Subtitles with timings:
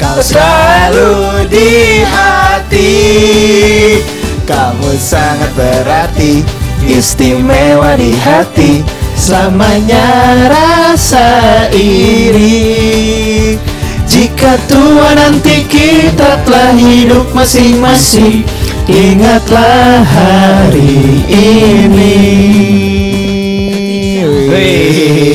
[0.00, 2.96] Kau selalu di hati.
[4.48, 6.40] Kamu sangat berarti
[6.88, 8.80] Istimewa di hati.
[9.20, 13.60] Selamanya rasa iri.
[14.08, 18.48] Jika tua nanti kita telah hidup masing-masing
[18.90, 22.16] Ingatlah hari ini.
[24.50, 25.29] Wih.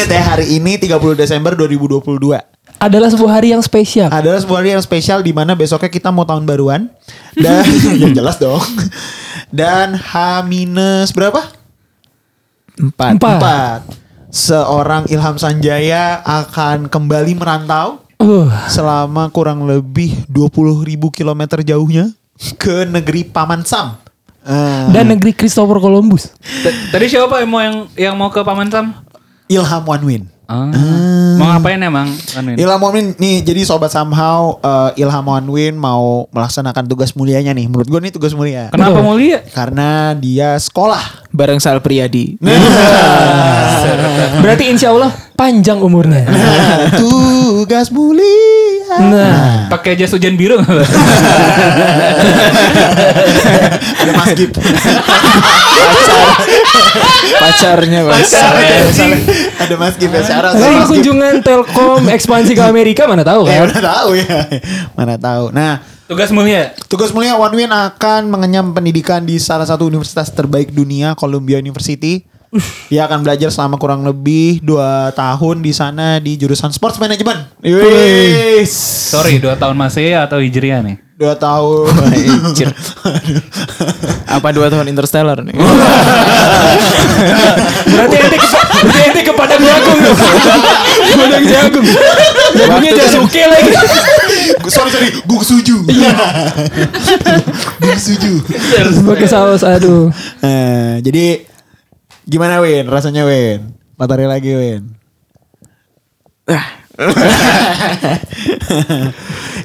[0.00, 2.32] Ingat ya hari ini 30 Desember 2022
[2.80, 4.08] Adalah sebuah hari yang spesial.
[4.08, 6.88] adalah sebuah hari yang spesial di mana besoknya kita mau tahun baruan
[7.36, 7.68] dan
[8.00, 8.64] yang jelas dong
[9.52, 10.12] dan H
[10.48, 11.52] minus berapa
[12.80, 13.12] Empat.
[13.12, 13.36] Empat.
[13.36, 13.80] empat
[14.32, 20.80] seorang Ilham Sanjaya akan kembali merantau Uh, selama kurang lebih 20.000
[21.10, 22.08] kilometer jauhnya
[22.56, 24.00] ke negeri Paman Sam
[24.40, 26.32] Eh, dan negeri Christopher Columbus.
[26.40, 28.96] T- Tadi siapa yang mau yang yang mau ke Paman Sam?
[29.50, 30.66] Ilham One Win Ah.
[31.38, 32.10] Mau ngapain emang?
[32.34, 32.58] Anuin.
[32.58, 37.54] Ilham One Win nih jadi sobat somehow eh, Ilham One Win mau melaksanakan tugas mulianya
[37.54, 39.46] nih menurut gue nih tugas mulia Kenapa mulia?
[39.54, 42.34] karena dia sekolah Bareng Sal Priadi.
[44.42, 46.24] Berarti insya Allah panjang umurnya.
[46.24, 48.90] Nah, tugas mulia.
[48.90, 50.66] Nah, Pakai jas hujan biru nggak?
[54.00, 54.50] Ada Mas Gip.
[57.32, 58.00] Pacarnya.
[59.56, 60.22] Ada Mas Gip ya.
[60.22, 60.88] Tapi Mas Gip.
[60.90, 63.68] kunjungan Telkom ekspansi ke Amerika mana tahu Ya kan?
[63.70, 64.38] mana tahu ya.
[64.94, 65.44] Mana tahu.
[65.52, 65.72] Nah,
[66.10, 66.74] Tugas mulia.
[66.90, 72.26] tugas mulia One Win akan mengenyam pendidikan di salah satu universitas terbaik dunia, Columbia University.
[72.90, 77.62] Dia akan belajar selama kurang lebih 2 tahun di sana di jurusan sports management.
[77.62, 78.74] Wis.
[79.14, 80.98] Sorry, dua tahun masih atau hijriah nih?
[81.14, 81.92] 2 tahun.
[82.50, 82.74] Anjir.
[84.26, 85.54] Apa dua tahun Interstellar nih?
[87.86, 88.48] Berarti ente ke,
[88.82, 90.14] berarti ente ke Padang Jagung tuh.
[91.14, 91.86] Padang Jagung.
[92.50, 93.72] Jagungnya Jasuke lagi.
[94.70, 95.76] sorry sorry, gue setuju.
[97.80, 98.32] Gue setuju.
[99.06, 100.10] Pakai saus aduh.
[100.42, 101.49] Nah, jadi
[102.26, 102.88] gimana Win?
[102.88, 103.72] Rasanya Win?
[103.96, 104.82] Matahari lagi Win.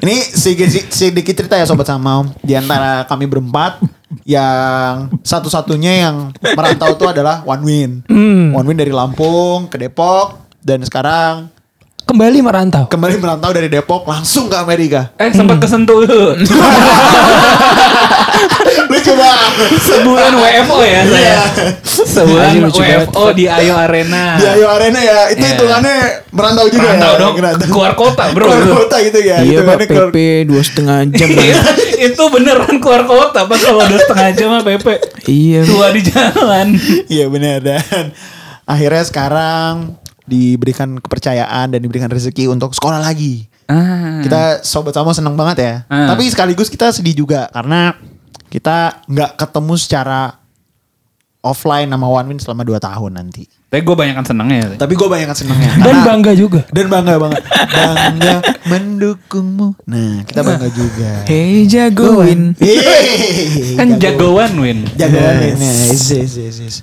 [0.04, 3.80] Ini sedikit, sedikit cerita ya sobat sama di antara kami berempat
[4.22, 6.16] yang satu-satunya yang
[6.54, 7.90] merantau itu adalah One Win.
[8.54, 11.50] One Win dari Lampung ke Depok dan sekarang
[12.06, 12.86] Kembali merantau.
[12.86, 15.10] kembali merantau dari Depok langsung ke Amerika.
[15.18, 16.06] Eh sempat kesentuh
[18.96, 19.52] Lucu banget.
[19.78, 21.36] Sebulan WFO ya saya.
[21.84, 23.06] Sebulan lucu banget.
[23.06, 24.36] WFO di Ayo Arena.
[24.36, 25.52] Di Ayo Arena ya, itu Iya.
[25.52, 25.96] hitungannya
[26.30, 27.20] merantau juga Merantau ya.
[27.20, 27.34] dong.
[27.36, 27.66] Merantau.
[27.68, 28.46] Keluar kota, bro.
[28.46, 29.36] Keluar kota gitu ya.
[29.38, 31.28] Iya pak PP dua setengah jam.
[31.28, 31.60] Iya,
[32.06, 34.86] itu beneran keluar kota pak kalau udah setengah jam mah PP
[35.26, 35.60] Iya.
[35.64, 36.66] tua di jalan
[37.06, 38.12] Iya benar dan
[38.62, 39.74] akhirnya sekarang
[40.22, 43.46] diberikan kepercayaan dan diberikan rezeki untuk sekolah lagi.
[43.66, 45.74] ah Kita sobat sama seneng banget ya.
[45.86, 46.10] Ah.
[46.10, 47.94] Tapi sekaligus kita sedih juga karena
[48.56, 50.40] kita nggak ketemu secara
[51.44, 53.44] offline sama One Win selama 2 tahun nanti.
[53.68, 55.70] tapi gue banyak kan senengnya ya Tapi gue banyak senengnya.
[55.84, 56.64] Dan bangga juga.
[56.72, 57.42] Dan bangga banget.
[57.44, 58.34] Bangga
[58.72, 59.76] mendukungmu.
[59.84, 61.28] Nah kita bangga juga.
[61.28, 62.56] Hey jagoin.
[62.56, 65.56] Yeay, kan jagoan win Jagoan Win.
[65.60, 66.76] Yes, yes, yes, yes.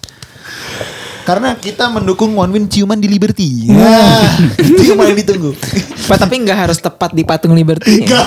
[1.23, 3.71] Karena kita mendukung One Win ciuman di Liberty.
[3.71, 5.55] Nah, itu yang paling ditunggu.
[6.03, 8.01] Pak tapi nggak harus tepat di patung Liberty.
[8.03, 8.25] Enggak,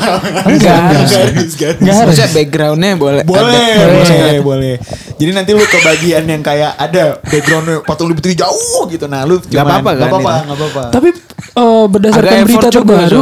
[0.49, 1.11] Enggak harus.
[1.13, 2.09] harus, nggak harus.
[2.17, 3.23] Maksudnya backgroundnya boleh.
[3.29, 3.87] Boleh, ada.
[3.93, 4.75] boleh, boleh.
[5.17, 9.05] Jadi nanti lu ke bagian yang kayak ada backgroundnya patung Liberty jauh gitu.
[9.05, 10.83] Nah, lu Nggak apa-apa Gak kan apa-apa, nggak apa-apa.
[10.93, 13.21] Tapi eh, berdasarkan Agak berita terbaru,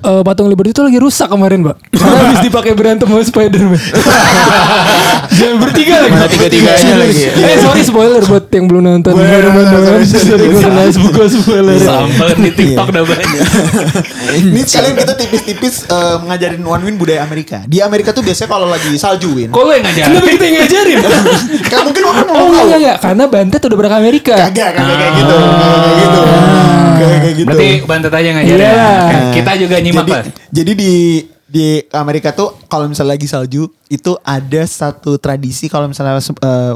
[0.00, 1.76] eh, patung Liberty itu lagi rusak kemarin, Pak.
[2.00, 3.80] Karena habis dipakai berantem sama Spider-Man.
[5.30, 6.12] Jangan bertiga lagi.
[6.12, 7.32] Mana tiga-tiganya lagi ya?
[7.32, 9.12] Eh, sorry spoiler buat yang belum nonton.
[9.14, 11.76] Sorry, gue kena buku spoiler.
[11.80, 13.40] Sampel di TikTok udah banyak.
[14.50, 17.62] Ini sekalian kita tipis-tipis eh, mengajarin One Win budaya Amerika.
[17.64, 19.48] Di Amerika tuh biasanya kalau lagi salju Win.
[19.54, 20.08] Kok lo yang ngajarin?
[20.10, 20.98] Kenapa kita yang ngajarin?
[21.70, 24.34] Kayak mungkin orang mau Oh enggak enggak karena Bantet udah berangkat Amerika.
[24.34, 25.36] Kagak, kagak kayak gitu.
[25.40, 26.20] Kagak kayak gitu.
[27.00, 27.48] Kagak kayak gitu.
[27.48, 28.60] Berarti bantet aja ngajarin.
[28.60, 28.88] Iya.
[29.00, 30.92] Kan Kita juga nyimak jadi, jadi di
[31.50, 36.74] di Amerika tuh kalau misalnya lagi salju itu ada satu tradisi kalau misalnya eh,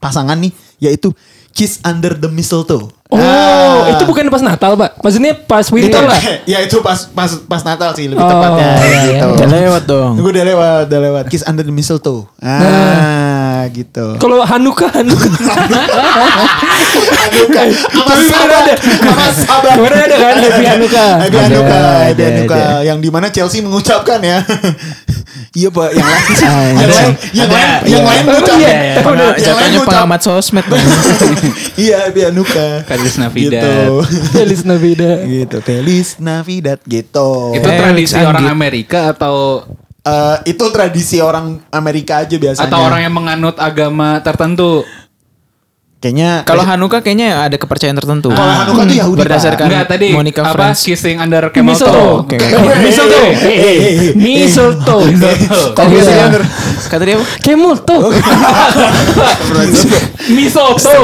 [0.00, 1.12] pasangan nih yaitu
[1.56, 2.92] kiss under the mistletoe.
[3.08, 3.88] Oh, Ah.
[3.96, 5.00] itu bukan pas Natal, Pak.
[5.00, 6.20] Maksudnya pas winter lah.
[6.52, 9.26] ya itu pas pas pas Natal sih lebih Oh, tepatnya iya, gitu.
[9.40, 10.12] Udah lewat dong.
[10.20, 11.24] Gue udah lewat, udah lewat.
[11.32, 12.28] Kiss under the mistletoe.
[12.44, 12.60] Ah,
[13.68, 14.06] gitu.
[14.16, 15.30] Kalau Hanukkah, Hanukkah.
[16.96, 17.64] Hanukkah.
[17.72, 18.62] Sama Tapi bener sabar.
[18.62, 18.74] ada.
[18.76, 19.74] Sama sabar.
[19.76, 21.10] Kemarin ada kan Happy Hanukkah.
[21.16, 22.68] Happy Ada, Hanukkah, Happy Hanukkah.
[22.82, 24.38] Yang di mana Chelsea mengucapkan ya.
[25.58, 26.92] iya pak, yang lain, yang Ada.
[26.92, 27.56] lain, yang Ada.
[27.56, 27.98] lain, yang Iya.
[28.04, 28.56] lain Oh, mengucap.
[28.56, 28.72] iya.
[29.36, 30.66] Yang lain pengamat sosmed.
[31.76, 32.72] Iya, Happy Hanukkah.
[32.88, 33.60] Feliz Navidad.
[33.60, 33.92] Gitu.
[34.32, 35.18] Feliz Navidad.
[35.24, 35.56] gitu.
[35.60, 37.30] Feliz Navidad gitu.
[37.52, 39.64] Itu tradisi orang Amerika atau
[40.06, 42.70] Eh, itu tradisi orang Amerika aja biasanya.
[42.70, 44.86] atau orang yang menganut agama tertentu?
[45.96, 48.28] Kayaknya Kalau Hanukkah kayaknya ada kepercayaan tertentu.
[48.28, 49.18] Kalau Hanukkah tuh Yahudi.
[49.24, 50.80] Berdasarkan Enggak tadi Monica apa Friends.
[50.84, 52.12] kissing under camel Mistletoe.
[52.22, 52.36] Oke.
[52.84, 53.28] Mistletoe.
[54.20, 55.04] Mistletoe.
[55.08, 55.88] Iya.
[55.88, 56.26] gitu dia?
[56.86, 57.96] Kata dia apa?
[60.26, 60.96] Misoto.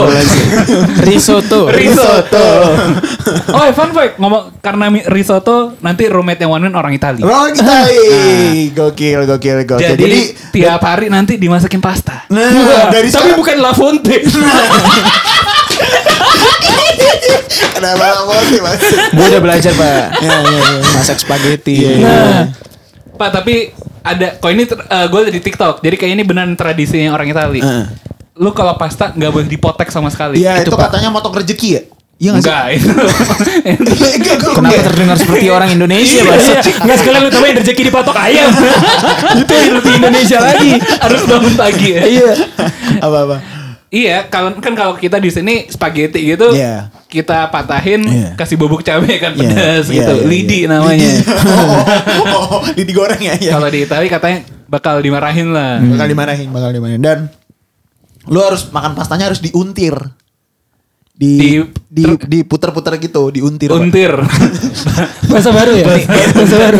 [1.06, 1.70] Risotto.
[1.70, 2.46] risotto.
[3.54, 7.22] oh, fun fact ngomong karena risotto nanti roommate yang one man orang Italia.
[7.22, 8.70] Orang Itali.
[8.74, 9.94] Gokil, gokil, gokil.
[9.94, 12.26] Jadi, tiap hari nanti dimasakin pasta.
[12.28, 14.16] nah, dari Tapi bukan La Fonte.
[17.76, 18.06] kenapa
[18.62, 18.80] mas?
[19.12, 20.02] Gue udah belajar pak.
[20.22, 20.78] Ya, ya, ya.
[20.94, 21.76] Masak spaghetti.
[21.98, 22.52] Nah,
[23.18, 23.70] Pak, tapi
[24.02, 25.82] ada kok ini gue di TikTok.
[25.82, 27.62] Jadi kayak ini beneran tradisinya orang Italia.
[27.62, 27.84] Heeh.
[28.40, 30.40] Lu kalau pasta nggak boleh dipotek sama sekali.
[30.40, 30.90] Iya, itu, Pak.
[30.90, 31.82] katanya motong rezeki ya?
[32.22, 32.46] Iya nggak sih?
[32.46, 32.92] Enggak itu.
[33.82, 34.86] Enggak, enggak, Kenapa enggak.
[34.86, 36.38] terdengar seperti orang Indonesia pak?
[36.38, 36.54] Iya,
[36.86, 38.50] nggak sekalian lu tambahin rezeki dipatok ayam.
[39.42, 40.70] Itu yang lebih Indonesia lagi.
[41.02, 42.02] Harus bangun pagi ya.
[42.06, 42.32] Iya.
[43.02, 43.36] Apa-apa?
[43.92, 46.88] Iya, kalau kan kalau kita di sini spaghetti gitu, Iya.
[47.12, 48.28] kita patahin, Iya.
[48.40, 50.72] kasih bubuk cabai kan Iya, pedas iya, gitu, iya, lidi iya.
[50.72, 50.96] namanya.
[51.12, 51.20] Lidi.
[52.32, 53.36] Oh, oh, oh, lidi goreng ya.
[53.36, 53.52] ya.
[53.52, 55.76] Kalau di Italia katanya bakal dimarahin lah.
[55.84, 57.04] Bakal dimarahin, bakal dimarahin.
[57.04, 57.18] Dan
[58.32, 59.92] lu harus makan pastanya harus diuntir.
[61.22, 63.68] Di Di- di diputer-puter gitu, diuntir.
[63.68, 63.78] Pak.
[63.78, 64.12] Untir.
[65.30, 65.84] Bahasa baru ya?
[65.86, 66.76] Bahasa baru.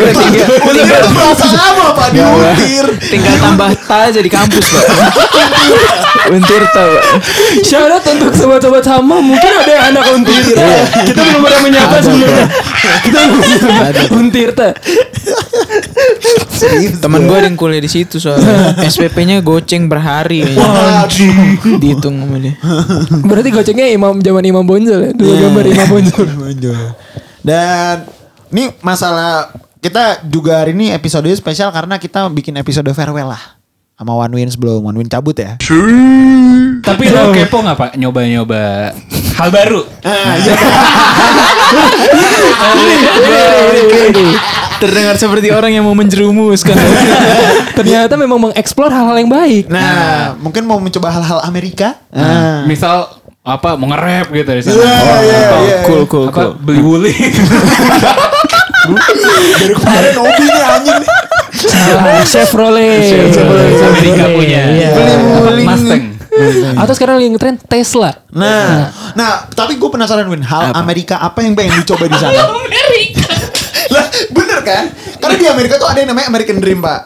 [0.72, 2.08] Untir itu bahasa apa Pak?
[2.16, 2.86] Diuntir.
[3.12, 4.84] Tinggal tambah ta aja di kampus pak.
[6.34, 6.92] Untir tau.
[7.60, 10.42] Syarat untuk sobat-sobat sama mungkin ada yang anak untir.
[11.04, 12.46] Kita belum pernah menyapa sebelumnya.
[13.04, 13.20] Kita
[14.16, 14.72] untir ta.
[17.02, 18.76] Teman gue ada yang kuliah di situ soalnya.
[18.92, 20.46] SPP-nya goceng berhari.
[21.80, 22.54] Dihitung sama dia.
[23.24, 25.10] Berarti gocengnya imam zaman Imam Bonjol ya.
[25.12, 25.40] Dua Iya.
[25.46, 26.80] gambar Imam Bonjol.
[27.44, 27.94] Dan
[28.48, 33.60] ini masalah kita juga hari ini episode spesial karena kita bikin episode farewell lah
[33.92, 35.60] sama One Win sebelum One Win cabut ya.
[36.82, 38.90] Tapi lo kepo nggak pak nyoba-nyoba
[39.38, 39.80] hal baru?
[40.02, 40.54] Ah, iya.
[44.82, 46.74] Terdengar seperti orang yang mau menjerumus kan.
[47.78, 49.70] Ternyata memang mengeksplor hal-hal yang baik.
[49.70, 52.02] Nah, mungkin mau mencoba hal-hal Amerika.
[52.10, 52.66] Nah.
[52.66, 53.06] Misal
[53.42, 54.78] apa mau nge-rap gitu di sana.
[54.78, 55.78] Iya, iya, Atau iya.
[55.82, 56.50] Cool cool apa cool.
[56.62, 57.18] beli wuling.
[59.62, 61.10] Dari kemarin hobi nih anjing nih.
[61.52, 63.30] Salah, Chevrolet.
[63.34, 64.62] Chevrolet Amerika punya.
[64.62, 64.90] Iya.
[65.38, 66.02] Apa, Mustang.
[66.78, 68.10] Atau sekarang lagi ngetren Tesla.
[68.30, 72.34] Nah, nah, tapi gue penasaran Win, hal Amerika apa yang pengen dicoba di sana?
[73.94, 74.84] lah, bener kan?
[75.18, 77.00] Karena di Amerika tuh ada yang namanya American Dream, Pak.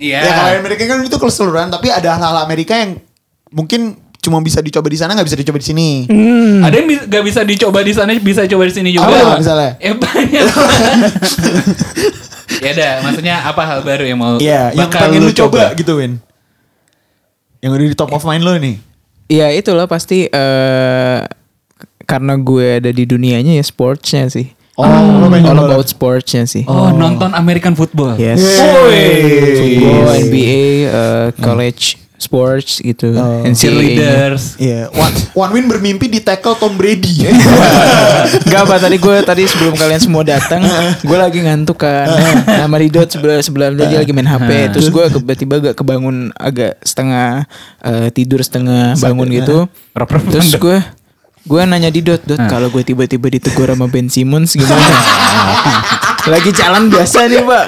[0.00, 0.18] Iya.
[0.24, 2.98] Ya kalau Amerika kan itu keseluruhan, tapi ada hal-hal Amerika yang
[3.52, 5.88] mungkin cuma bisa dicoba di sana nggak bisa dicoba di sini.
[6.60, 9.08] Ada yang bi- gak bisa dicoba di sana, bisa coba di sini juga.
[9.08, 9.70] Apa misalnya?
[9.80, 10.44] Ya banyak.
[12.64, 15.96] ya dah, maksudnya apa hal baru yang mau Iya, yang bakal pengen lu coba gitu,
[15.96, 16.20] Win.
[17.60, 18.76] Yang udah di top of mind lo nih.
[19.30, 21.18] Ya itulah pasti eh
[22.04, 24.50] karena gue ada di dunianya ya sportsnya sih.
[24.80, 25.76] Oh, pengen All coba.
[25.76, 26.64] about sportsnya sih.
[26.64, 28.16] Oh, nonton American football.
[28.16, 28.40] Yes.
[28.40, 33.42] Football, NBA, eh, college sports gitu, Oh.
[33.42, 33.56] NCAA.
[33.56, 34.44] Cheerleaders.
[34.60, 37.26] Iya, one, one win bermimpi di tackle Tom Brady.
[38.52, 40.60] Gak apa tadi gue tadi sebelum kalian semua datang,
[41.00, 42.06] gue lagi ngantuk kan.
[42.44, 44.76] Nama Ridot sebelah sebelah dia lagi main HP.
[44.76, 47.48] Terus gue tiba-tiba agak kebangun agak setengah
[47.80, 49.56] eh, tidur setengah bangun gitu.
[50.28, 50.78] Terus gue
[51.40, 54.76] gue nanya di Dot, Dot kalau gue tiba-tiba ditegur sama Ben Simmons gimana?
[56.36, 57.66] lagi jalan biasa nih pak.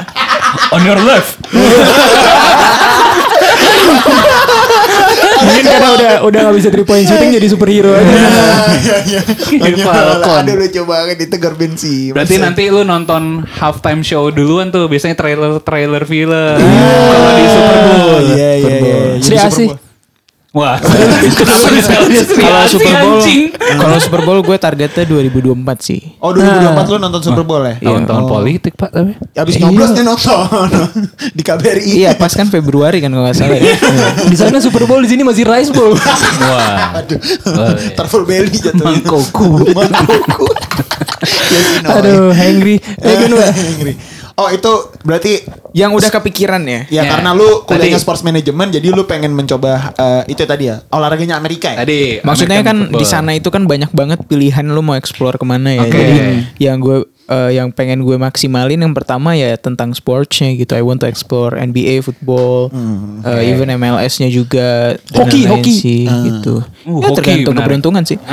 [0.76, 1.40] On your left.
[5.62, 8.11] Mungkin karena udah udah gak bisa three point shooting jadi superhero aja.
[8.83, 9.21] Iya, iya.
[10.42, 12.11] Ada udah coba banget ditegur bensin.
[12.11, 16.35] Berarti nanti lu nonton halftime show duluan tuh biasanya trailer-trailer film.
[16.35, 16.59] Ah.
[16.59, 18.23] Kalau di Super Bowl.
[18.35, 18.99] Iya, iya, iya.
[19.23, 19.69] Sri Jadi Asih.
[20.52, 20.76] Wah.
[20.76, 23.25] Kalau Super Bowl,
[23.80, 26.12] kalau Super Bowl gue targetnya 2024 sih.
[26.21, 27.80] Oh 2024 lu nonton Super Bowl ya?
[27.80, 29.16] Tahun-tahun politik pak tapi.
[29.32, 30.68] Abis nyoblos nih nonton
[31.37, 32.04] di KBRI.
[32.04, 33.73] Iya pas kan Februari kan kalau nggak salah ya.
[34.32, 35.97] Di sana Super Bowl di sini masih Rice Bowl.
[36.52, 37.00] Wah.
[37.00, 37.16] Aduh.
[37.49, 37.97] Oh, iya.
[37.97, 39.00] Tarful belly jatuhnya.
[41.52, 41.97] Yes, you know.
[41.97, 42.76] Aduh, hangry.
[42.99, 43.50] Eh, kan, Mbak?
[43.78, 43.94] Ngeri.
[44.34, 46.84] Oh itu berarti Yang udah kepikiran ya.
[46.86, 47.10] Ya, Ya.
[47.10, 51.34] karena lu kuliahnya Tadi- sports management jadi lu pengen mencoba eh, itu tadi ya olahraganya
[51.34, 51.80] Amerika ya.
[51.80, 55.44] Tadi Maksudnya American kan di sana itu kan banyak banget pilihan lu mau explore ke
[55.44, 55.82] mana ya.
[55.82, 55.96] Oke.
[55.96, 56.16] Jadi
[56.58, 60.72] yang gue eh, yang pengen gue maksimalin yang pertama ya tentang sportsnya gitu.
[60.72, 62.68] I want to explore NBA football,
[63.22, 64.92] eh, even MLS-nya juga.
[65.10, 65.72] Hoki, hoki.
[65.72, 66.60] sih, gitu.
[66.82, 67.64] Uh, ya hoki tergantung menarik.
[67.64, 68.18] keberuntungan sih.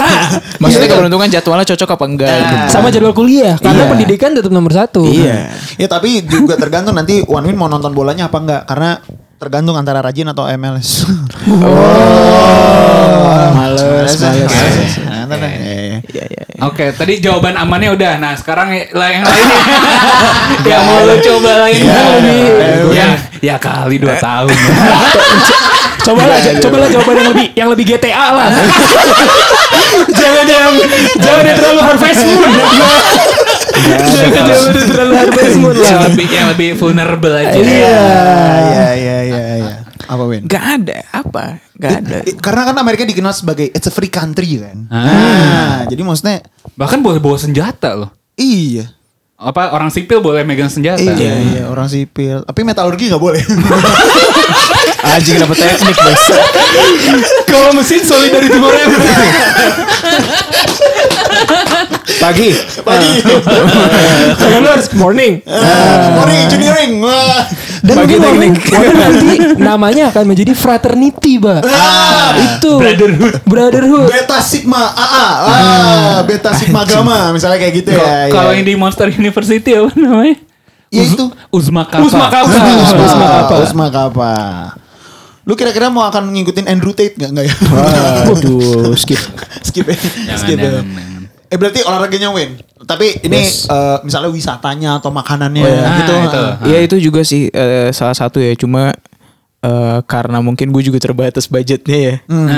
[0.62, 2.54] Maksudnya keberuntungan jadwalnya cocok apa enggak gitu.
[2.70, 3.90] Sama jadwal kuliah karena Iya.
[3.92, 5.04] pendidikan tetap nomor satu.
[5.06, 5.50] Iya.
[5.82, 8.96] Ya tapi juga tergantung nanti One Win mau nonton bolanya apa enggak karena
[9.36, 11.04] tergantung antara rajin atau MLS.
[13.36, 14.54] Oh, males, males.
[15.02, 15.26] Nah.
[15.26, 16.24] Iya, iya.
[16.30, 16.46] iya.
[16.64, 18.16] Oke, tadi jawaban amannya udah.
[18.16, 19.46] Nah, sekarang lah yang lain
[20.64, 22.42] yang mau lo coba lain lebih
[22.96, 23.06] ya,
[23.44, 24.56] ya kali dua tahun.
[26.00, 28.48] Cobalah, cobalah jawaban yang lebih yang lebih GTA lah.
[30.16, 30.72] jangan yang
[31.20, 32.50] jangan yang terlalu Harvest Moon.
[33.76, 35.30] Jangan terlalu yang
[36.00, 36.08] lah.
[36.08, 37.56] lebih yang lebih vulnerable aja.
[37.56, 37.66] Iya.
[37.66, 39.76] Iya iya iya iya.
[40.06, 40.46] Apa Win?
[40.46, 41.58] Gak ada apa?
[41.76, 42.16] Gak ada.
[42.38, 44.86] Karena kan Amerika dikenal sebagai it's a free country kan.
[44.88, 45.02] Ah.
[45.02, 48.10] Nah, jadi maksudnya Bahkan boleh bawa senjata loh.
[48.36, 48.92] iya.
[49.36, 50.96] Apa orang sipil boleh megang senjata?
[51.00, 52.40] Iya iya orang sipil.
[52.48, 53.44] Tapi metalurgi nggak boleh.
[55.14, 56.24] Anjing dapat teknik bos.
[57.46, 59.00] Kalau mesin solidarity forever.
[62.16, 62.50] Pagi.
[62.82, 63.10] Pagi.
[64.40, 65.42] Kalau lu harus morning.
[66.16, 66.92] Morning engineering.
[67.86, 68.52] Dan mungkin morning,
[68.98, 69.30] nanti
[69.62, 71.62] namanya akan menjadi fraternity, Ba.
[72.34, 73.34] itu brotherhood.
[73.46, 74.10] Brotherhood.
[74.10, 75.26] Beta Sigma AA.
[75.46, 78.26] Ah, Beta Sigma Gamma misalnya kayak gitu ya.
[78.34, 78.58] Kalau iya.
[78.58, 80.34] yang di Monster University apa namanya?
[80.90, 81.24] ya itu.
[81.54, 82.02] Uzma Kappa.
[82.02, 82.50] Usma Kappa.
[82.50, 83.54] Usma Usma Kappa.
[83.62, 84.32] Usma Kappa.
[85.46, 87.54] Lu kira-kira mau akan ngikutin Andrew Tate nggak nggak ya?
[88.26, 89.18] Waduh, skip.
[89.62, 89.94] skip ya.
[89.94, 90.64] Jangan, skip ya.
[90.66, 91.22] jangan, jangan.
[91.46, 92.58] Eh berarti olahraganya win.
[92.82, 95.86] Tapi ini eh, misalnya wisatanya atau makanannya Oh, iya.
[96.02, 96.12] gitu.
[96.12, 96.38] Ah, itu.
[96.42, 96.52] ah.
[96.66, 98.58] Iya itu juga sih eh, salah satu ya.
[98.58, 98.90] Cuma
[99.62, 102.14] eh, karena mungkin gue juga terbatas budgetnya ya.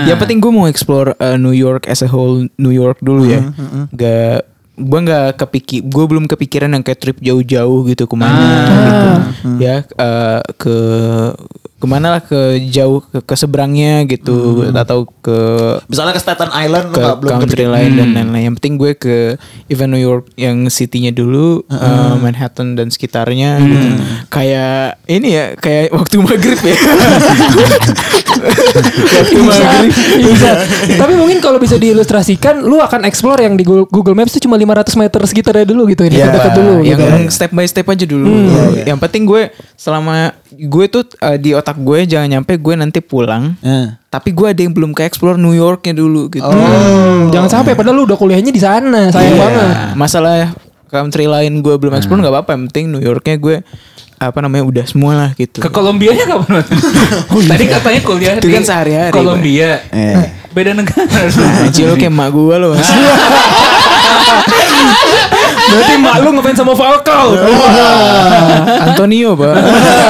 [0.09, 3.45] Yang penting gue mau explore eh, New York as a whole New York dulu ya.
[3.93, 9.09] Gak gue nggak kepikir gue belum kepikiran yang kayak trip jauh-jauh gitu ke mana gitu
[9.59, 10.77] ya eh, ke
[11.79, 12.37] ke mana lah ke
[12.69, 15.39] jauh ke, ke seberangnya gitu atau ke
[15.87, 17.71] Misalnya ke Staten Island lu ke belum country kepikiran.
[17.71, 18.43] lain dan lain-lain.
[18.45, 19.17] Yang penting gue ke
[19.67, 23.63] even New York yang city-nya dulu, eh, Manhattan dan sekitarnya.
[23.63, 23.79] gitu.
[24.27, 26.75] Kayak ini ya, kayak waktu maghrib ya.
[29.15, 29.93] waktu maghrib.
[30.19, 30.51] Bisa.
[30.99, 34.99] Tapi mungkin kalau bisa diilustrasikan, lu akan explore yang di Google Maps itu cuma 500
[34.99, 36.83] meter sekitarnya dulu gitu, ini Ya, dekat dulu.
[36.83, 37.31] yang gitu.
[37.31, 38.27] step by step aja dulu.
[38.83, 39.43] Yang penting gue
[39.79, 43.57] selama gue tuh eh, di otak gue jangan nyampe gue nanti pulang.
[43.61, 43.89] Eh.
[44.09, 46.45] Tapi gue ada yang belum ke explore New Yorknya dulu gitu.
[46.45, 49.43] Hmm, jangan sampai padahal lu udah kuliahnya di sana, sayang Iya.
[49.45, 49.69] banget.
[49.95, 50.37] Masalah
[50.89, 52.51] country lain gue belum explore nggak apa-apa.
[52.57, 53.57] Yang penting New Yorknya gue
[54.19, 55.61] apa namanya udah semua lah gitu.
[55.61, 56.65] Ke Kolombianya kapan?
[57.53, 59.85] Tadi katanya kuliah Itu di kan sehari-hari, Kolombia.
[59.95, 60.17] Eh.
[60.51, 61.07] Beda negara.
[61.63, 62.73] Anjir lu kayak emak gue loh
[65.69, 67.29] Berarti mak lu ngefans sama Falcao.
[68.89, 69.55] Antonio pak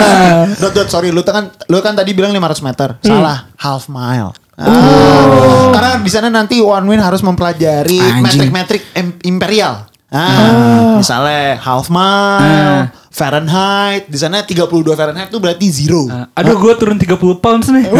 [0.60, 2.88] Dot, dot, sorry, lu kan lu kan tadi bilang 500 meter.
[3.00, 4.34] Salah, half mile.
[4.58, 5.70] Ah.
[5.70, 9.86] Karena di sana nanti One Win harus mempelajari metrik-metrik im- imperial.
[10.08, 12.88] Ah, misalnya half mile,
[13.18, 14.06] Fahrenheit.
[14.06, 16.06] Di sana 32 Fahrenheit itu berarti zero.
[16.32, 17.90] Aduh gue turun 30 pounds nih.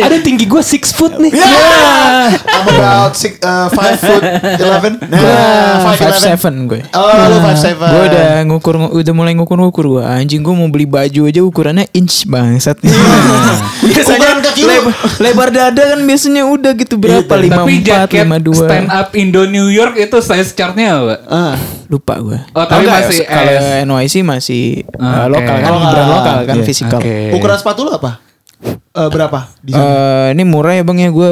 [0.00, 1.32] Ada tinggi gue 6 foot nih.
[1.32, 4.20] I'm about six, uh, five foot
[4.60, 5.00] eleven.
[5.10, 6.20] Nah, five Five eleven.
[6.22, 7.88] seven gue Oh, lu five seven.
[7.88, 12.26] Gue udah ngukur udah mulai ngukur-ngukur gue Anjing gue mau beli baju aja ukurannya inch
[12.26, 14.68] bangsat Ukuran kaki lu.
[14.68, 18.88] lebar, lebar dada kan biasanya udah gitu berapa lima Tapi empat jaket lima dua stand
[18.88, 21.14] up Indo New York itu size chartnya apa?
[21.24, 21.54] Ah.
[21.86, 23.52] lupa gue Oh, tapi enggak, masih kalau.
[23.84, 24.62] NYC masih
[24.94, 25.30] Ah, uh, oke.
[25.32, 25.90] lokal kan Lokal.
[25.90, 27.16] brand lokal kan Iya, fisikal oke.
[27.32, 28.12] Ukuran sepatu lu apa?
[28.90, 29.38] Eh, berapa?
[29.58, 29.86] Di sana?
[29.86, 31.28] Eh, ini murah ya bang ya gue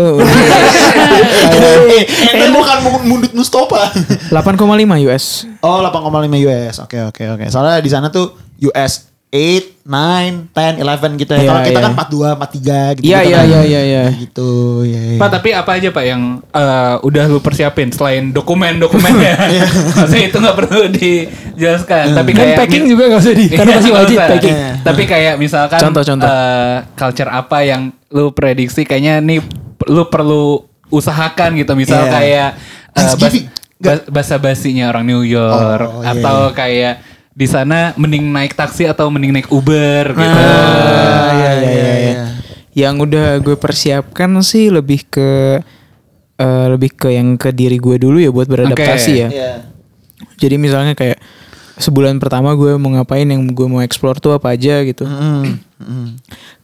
[1.48, 3.90] Eh, Ente bukan mu- mundut Mustafa.
[4.28, 4.64] 8,5
[5.04, 6.08] US Oh 8,5
[6.40, 6.74] US.
[6.80, 7.44] Oke oke oke.
[7.48, 8.34] Soalnya di sana tuh
[8.64, 11.38] US 8, 9, 10, 11 gitu ya.
[11.38, 11.84] Iya, Kalau kita iya.
[11.84, 13.04] kan 42, 43 gitu.
[13.04, 14.04] Iya, gitu iya, iya, iya, iya.
[14.10, 14.50] Gitu.
[14.82, 15.18] Iya, iya.
[15.20, 19.34] Pak tapi apa aja pak yang eh, udah lu persiapin selain dokumen-dokumennya?
[19.96, 22.04] Maksudnya itu nggak perlu dijelaskan.
[22.14, 24.28] Tapi Dan kayak packing juga gak usah di, karena Iya, masih wajib usah.
[24.28, 24.56] packing.
[24.56, 24.70] Iya.
[24.80, 26.24] Tapi kayak misalkan Contoh, contoh.
[26.26, 29.44] eh, culture apa yang lu prediksi kayaknya nih
[29.86, 31.76] lu perlu usahakan gitu.
[31.76, 32.10] Misal Iya.
[32.10, 33.44] kayak eh, Thanksgiving.
[33.76, 35.52] bas, bahasa basinya orang New York
[35.84, 36.94] Oh, iya, atau kayak
[37.38, 40.38] di sana mending naik taksi atau mending naik Uber gitu.
[40.42, 42.14] Ah, iya, iya, iya, iya.
[42.74, 45.62] Yang udah gue persiapkan sih lebih ke
[46.34, 49.22] eh, lebih ke yang ke diri gue dulu ya buat beradaptasi Oke.
[49.22, 49.28] ya.
[49.30, 49.52] Iya.
[50.34, 51.22] Jadi misalnya kayak
[51.78, 55.06] sebulan pertama gue mau ngapain yang gue mau explore tuh apa aja gitu.
[55.06, 56.08] Mm, mm.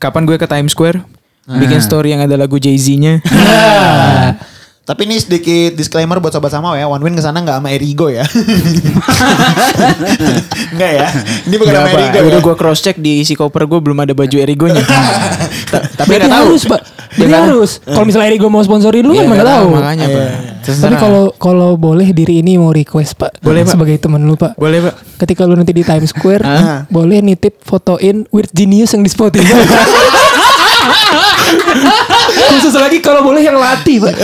[0.02, 1.06] Kapan gue ke Times Square
[1.46, 3.22] bikin story yang ada lagu Jay-Z-nya.
[4.84, 6.84] Tapi ini sedikit disclaimer buat sobat sama ya.
[6.84, 8.20] One Win ke sana nggak sama Erigo ya.
[10.70, 11.08] Enggak ya.
[11.42, 12.24] Ini bukan sama Erigo ya.
[12.26, 14.84] udah gue cross check di isi koper gue belum ada baju Erigonya.
[15.72, 16.44] Ta- Tapi nggak tahu.
[16.46, 16.80] harus, Pak.
[17.14, 17.42] Ya Jadi kan?
[17.46, 17.70] harus.
[17.80, 19.68] Kalau misalnya Erigo mau sponsorin lu Iya, kan nggak nggak tahu.
[19.72, 20.28] Makanya, Pak.
[20.64, 23.40] Tapi kalau kalau boleh diri ini mau request Pak.
[23.40, 23.72] Boleh, Pak.
[23.72, 24.52] Sebagai teman lu Pak.
[24.54, 24.94] boleh, Pak.
[25.16, 26.44] Ketika lu nanti di Times Square,
[26.92, 29.64] boleh nitip fotoin Weird Genius yang di Spotify.
[32.34, 34.14] Khusus lagi kalau boleh yang latih, Pak.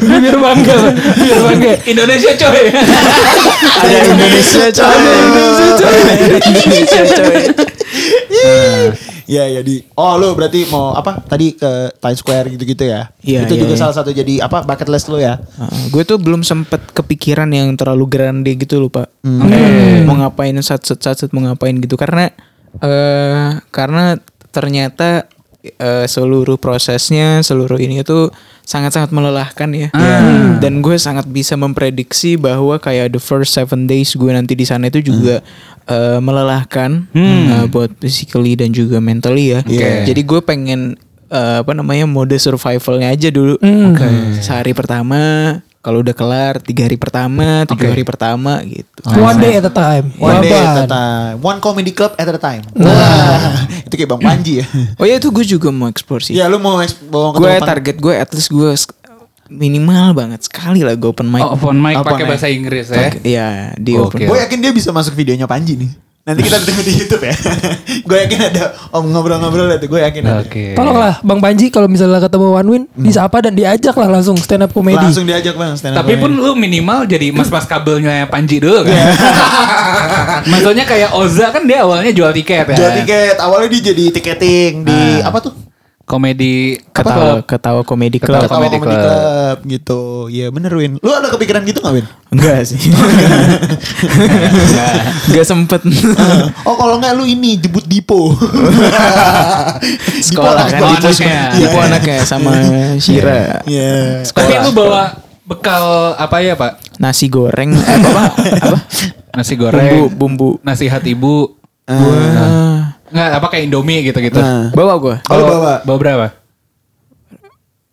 [0.00, 0.94] Biar bangga, Pak.
[1.18, 1.72] Biar bangga.
[1.86, 2.64] Indonesia coy.
[3.80, 4.86] Ada Indonesia coy.
[4.86, 6.00] Ada Indonesia coy.
[6.48, 7.42] Indonesia coy.
[9.30, 9.78] Iya ya di.
[9.94, 11.22] Oh lu berarti mau apa?
[11.22, 13.14] Tadi ke Times Square gitu-gitu ya?
[13.22, 13.80] Iya, Itu iya, juga iya.
[13.86, 15.38] salah satu jadi apa bucket list lu ya?
[15.94, 19.06] gue tuh belum sempet kepikiran yang terlalu grande gitu loh pak.
[20.02, 22.34] Mau ngapain sat sat sat sat, mau ngapain gitu karena
[22.82, 24.18] eh karena
[24.50, 25.30] ternyata
[25.62, 28.32] eh, seluruh prosesnya seluruh ini itu
[28.64, 29.88] sangat sangat melelahkan ya.
[30.62, 34.86] Dan gue sangat bisa memprediksi bahwa kayak the first seven days gue nanti di sana
[34.86, 35.42] itu juga
[35.90, 39.60] eh, melelahkan eh, buat physically dan juga mentally ya.
[39.66, 40.06] Oke.
[40.06, 40.94] Jadi gue pengen
[41.28, 43.58] eh, apa namanya mode survivalnya aja dulu.
[44.38, 45.18] Sehari pertama,
[45.80, 49.00] kalau udah kelar tiga hari pertama, tujuh hari pertama gitu.
[49.06, 50.12] One day at a time.
[50.14, 51.36] One day at a time.
[51.40, 52.64] One comedy club at a time.
[52.74, 53.64] Wah.
[53.80, 54.66] itu kayak Bang Panji ya.
[54.94, 56.36] Oh ya itu gue juga mau explore sih.
[56.36, 58.70] Iya lu mau eks- mau gue target gue at least gue
[59.48, 61.40] minimal banget sekali lah gue open mic.
[61.40, 62.30] Oh, open mic Open pakai mic.
[62.30, 63.08] bahasa Inggris ya.
[63.18, 64.20] Iya di Oke.
[64.20, 64.28] open.
[64.28, 65.90] Gue yakin dia bisa masuk videonya Panji nih.
[66.20, 67.32] Nanti kita tunggu di YouTube ya.
[68.08, 69.88] gue yakin ada om ngobrol-ngobrol itu.
[69.88, 70.44] Gue yakin ada.
[70.44, 70.76] Oke.
[70.76, 74.70] Tolonglah Bang Panji kalau misalnya ketemu One Win, disapa dan diajak lah langsung stand up
[74.70, 75.00] comedy.
[75.00, 78.92] Langsung diajak bang stand up Tapi pun lu minimal jadi mas-mas kabelnya Panji dulu kan.
[80.52, 82.76] Maksudnya kayak Oza kan dia awalnya jual tiket ya.
[82.76, 83.36] jual tiket.
[83.40, 85.32] Awalnya dia jadi tiketing di Ah.
[85.32, 85.69] apa tuh?
[86.10, 87.46] Komedi Ketawa apa?
[87.46, 88.50] ketawa komedi Ketawa club.
[88.50, 88.98] Ketawa Comedy Club.
[88.98, 90.00] Club gitu.
[90.26, 90.98] Iya bener Win.
[90.98, 92.06] Lu ada kepikiran gitu gak Win?
[92.34, 92.82] Enggak sih.
[95.30, 95.86] Enggak sempet.
[96.66, 98.34] oh kalau nggak lu ini jemput Dipo.
[100.26, 101.40] Sekolah kan Oh, Dipo anaknya.
[101.54, 102.52] Dipo anaknya sama
[102.98, 103.62] Shira.
[103.70, 104.26] Iya.
[104.26, 105.14] Tapi lu bawa
[105.46, 106.98] bekal apa ya pak?
[106.98, 108.24] Nasi goreng eh, apa, apa?
[108.66, 108.78] apa?
[109.30, 110.50] Nasi Bumbu goreng, bumbu.
[110.66, 111.54] nasihat ibu.
[111.86, 112.89] Wah.
[113.10, 114.38] Nggak apa kayak Indomie gitu-gitu.
[114.38, 114.70] Nah.
[114.70, 115.16] Bawa gue.
[115.26, 115.72] Oh, bawa.
[115.82, 116.26] Bawa berapa?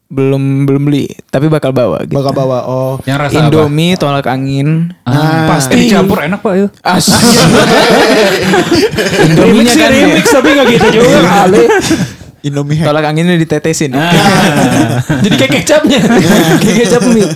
[0.07, 2.15] Belum belum beli, tapi bakal bawa gitu.
[2.15, 2.63] Bakal bawa.
[2.63, 2.95] Oh.
[3.03, 4.95] Yang rasa Indomie tolak angin.
[5.03, 5.11] apa?
[5.11, 5.75] Ah, Pasti.
[5.75, 6.67] eh, dicampur enak pak itu.
[6.71, 7.05] Remix
[9.19, 11.63] Indominya kan remix tapi gak gitu juga kali.
[12.47, 12.87] Indomie hack.
[12.87, 13.91] tolak anginnya ditetesin.
[15.23, 15.99] Jadi kayak kecapnya.
[16.63, 17.27] kayak kecap mie.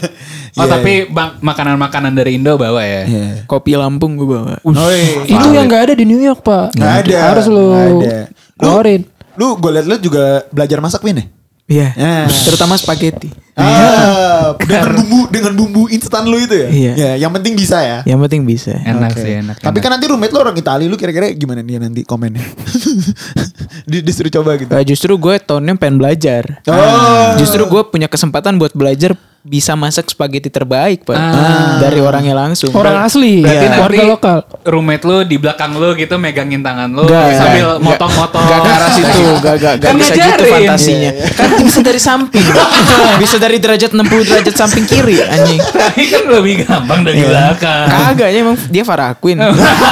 [0.60, 3.08] Oh Iya, tapi bang makanan-makanan dari Indo bawa ya.
[3.08, 3.48] Iya.
[3.48, 4.60] Kopi Lampung gue bawa.
[4.68, 5.24] Oi.
[5.24, 6.76] Itu yang gak ada di New York pak.
[6.76, 7.18] Nggak ada.
[7.32, 8.92] Harus lu Nggak ada.
[9.00, 9.08] Lu,
[9.40, 11.26] lu gue liat lu juga belajar masak Win ya?
[11.72, 11.88] Iya.
[11.96, 12.16] Ya.
[12.28, 13.32] Terutama spaghetti.
[13.52, 16.70] Ah, dengan bumbu dengan bumbu instan lu itu ya?
[16.72, 16.94] Iya.
[16.96, 18.00] Ya, yang penting bisa ya.
[18.04, 18.76] Yang penting bisa.
[18.84, 19.22] Enak Oke.
[19.24, 19.56] sih enak.
[19.60, 19.84] Tapi enak.
[19.84, 22.44] kan nanti roommate lu orang Itali, lu kira-kira gimana dia nanti komennya?
[23.92, 24.72] Di, disuruh coba gitu.
[24.72, 26.64] Eh, justru gue tahunnya pengen belajar.
[26.68, 27.36] Oh.
[27.40, 31.82] Justru gue punya kesempatan buat belajar bisa masak spaghetti terbaik pak Ah.
[31.82, 32.70] dari orangnya langsung.
[32.72, 33.42] Orang asli.
[33.42, 33.72] Berarti Iya.
[33.72, 34.38] nanti Warga lokal.
[34.64, 38.38] roommate lu di belakang lu gitu megangin tangan lu Gak, sambil motong-motong.
[38.40, 41.12] Gak ke arah situ, gak, gak, gak Kan bisa gitu fantasinya.
[41.34, 42.46] Kan bisa dari samping.
[43.22, 45.58] bisa dari derajat 60 derajat samping kiri anjing.
[45.58, 47.86] Tapi kan lebih gampang dari belakang.
[47.88, 49.42] Kagak ya emang dia Farah Queen.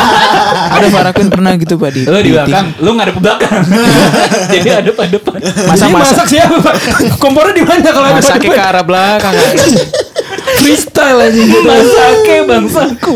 [0.70, 2.06] Ada Farah Queen pernah gitu pak di.
[2.06, 3.62] Lu di di belakang, lu ngadep ke belakang.
[4.54, 5.40] Jadi adep adepan.
[5.66, 6.76] Masa Jadi masak siapa pak?
[7.18, 9.34] Kompornya di mana kalau ada masaknya ke arah belakang.
[10.60, 11.62] freestyle aja gitu.
[11.66, 13.16] Masake bangsaku.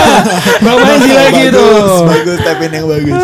[0.64, 2.04] Bang Panji lagi bagus, tuh.
[2.06, 3.20] Bagus, tap in yang bagus.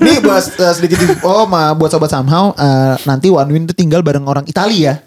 [0.00, 4.02] Nih buat uh, sedikit oh ma buat sobat somehow uh, nanti One Win tuh tinggal
[4.02, 5.00] bareng orang Italia.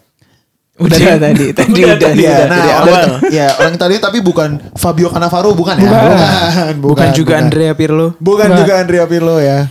[0.78, 3.34] Udah tadi, tadi Udah udah, tadi, udah, Iya, nah, dari orang, awal.
[3.34, 5.90] ya orang Italia tapi bukan Fabio Cannavaro bukan ya?
[5.90, 6.06] Bukan.
[6.06, 7.42] Bukan, Bukan juga bukan.
[7.50, 8.08] Andrea Pirlo.
[8.22, 8.60] Bukan Bukan.
[8.62, 9.66] juga Andrea Pirlo ya.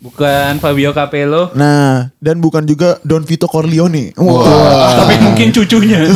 [0.00, 1.52] Bukan Fabio Capello.
[1.52, 4.16] Nah, dan bukan juga Don Vito Corleone.
[4.16, 5.04] Wah.
[5.04, 6.08] Tapi mungkin cucunya.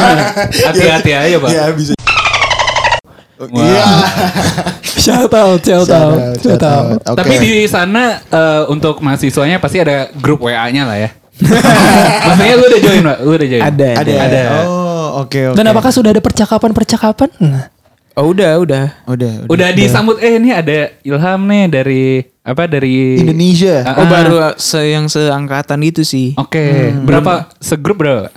[0.72, 1.50] Hati-hati aja, Pak.
[1.52, 1.92] Ya bisa.
[3.36, 3.84] Iya.
[4.96, 6.96] Shout out, shout out, shout out.
[7.04, 7.20] Oke.
[7.20, 11.12] Tapi di sana eh, untuk mahasiswanya pasti ada grup WA-nya lah ya.
[12.32, 13.18] Maksudnya lu udah join, Pak?
[13.20, 13.62] Lu udah join?
[13.68, 14.12] Ada, ada.
[14.16, 14.42] Ada.
[14.64, 15.56] Oh, oke oke.
[15.60, 17.28] Dan apakah sudah ada percakapan-percakapan?
[17.36, 17.68] Nah,
[18.16, 19.04] Oh udah, udah.
[19.04, 23.82] udah Udah disambut eh ini ada Ilham nih dari apa dari Indonesia.
[23.82, 24.08] Ah, Oh ah.
[24.08, 26.38] baru se yang seangkatan gitu sih.
[26.38, 28.30] Oke, berapa segrup berapa?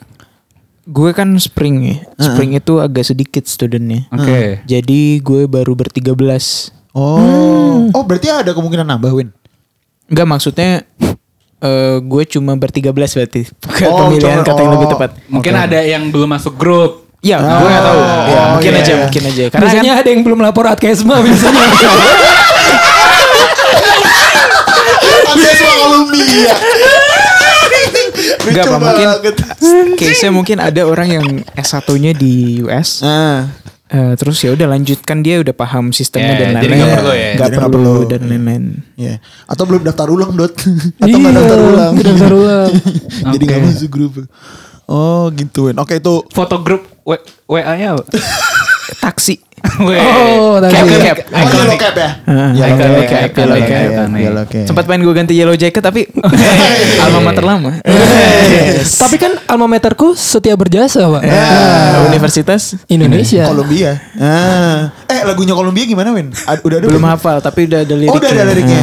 [0.89, 1.97] Gue kan spring ya.
[2.17, 4.09] Spring itu agak sedikit studentnya.
[4.09, 4.65] Oke.
[4.65, 6.73] Jadi gue baru bertiga belas.
[6.97, 7.85] Oh.
[7.93, 9.29] Oh berarti ada kemungkinan nambah Win.
[10.09, 10.81] Enggak maksudnya
[11.61, 13.45] eh gue cuma bertiga belas berarti.
[13.61, 14.91] Bukan Oh, pemilihan kata yang lebih oh.
[14.97, 15.09] tepat.
[15.29, 17.05] Mungkin ada yang belum masuk grup.
[17.19, 17.99] Ya, gue gak tahu.
[17.99, 19.01] Ya, Oh, mungkin iya, aja, iya.
[19.03, 19.43] mungkin aja.
[19.51, 21.65] Karena Biasanya kan ada yang belum lapor Adkesma biasanya.
[25.31, 26.53] Columbia.
[28.41, 29.07] enggak apa mungkin
[29.95, 33.01] case-nya mungkin ada orang yang S1-nya di US.
[33.01, 33.47] Nah,
[33.87, 36.79] eh, terus ya udah lanjutkan dia udah paham sistemnya Ya, dan jadi lain-lain.
[36.79, 37.29] nggak perlu ya.
[37.31, 37.95] Nggak perlu perlu.
[38.05, 38.63] dan lain-lain.
[38.95, 39.15] ya.
[39.45, 40.53] Atau belum daftar ulang, Dot.
[41.01, 41.93] Atau Iya, nggak daftar ulang.
[41.95, 42.69] daftar ulang.
[43.33, 44.13] Jadi nggak masuk grup.
[44.85, 45.77] Oh, gitu Win.
[45.77, 46.81] Oke itu Foto grup
[47.45, 48.03] WA-nya apa?
[48.99, 49.37] Taksi.
[49.79, 50.75] Oh, tadi.
[50.75, 50.99] Cap, Iya.
[51.01, 51.17] cap.
[51.25, 52.09] Oh, yellow cap ya?
[52.27, 54.65] Ah, Yellow cap, yellow cap, yellow cap.
[54.65, 56.03] Sempat pengen gue ganti yellow jacket tapi
[57.03, 57.71] alma mater lama.
[58.79, 61.21] Tapi kan alma materku setia berjasa, Pak.
[61.23, 63.47] Ah, Universitas Indonesia.
[63.47, 63.99] Columbia.
[64.15, 64.91] Ah.
[65.07, 66.31] Eh lagunya Columbia gimana Win?
[66.35, 67.07] Udah ada belum belum?
[67.07, 68.11] hafal tapi udah ada liriknya.
[68.11, 68.81] Oh udah ada liriknya.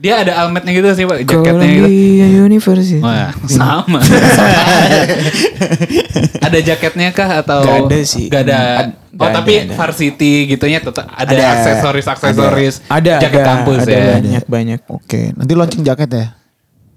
[0.00, 1.84] Dia ada almetnya gitu sih pak, jaketnya gitu.
[1.84, 3.04] Columbia University.
[3.04, 4.00] Wah, sama.
[6.48, 8.32] ada jaketnya kah atau Gak ada sih.
[8.32, 8.58] Gak ada.
[8.80, 9.74] Ad- oh gak tapi ada, ada.
[9.76, 11.44] varsity gitunya tetap ada, Ada.
[11.52, 12.74] aksesoris aksesoris.
[12.88, 14.04] Ada jaket ada, kampus ada ya.
[14.16, 14.80] banyak banyak.
[14.88, 16.26] Oke, nanti launching jaket ya.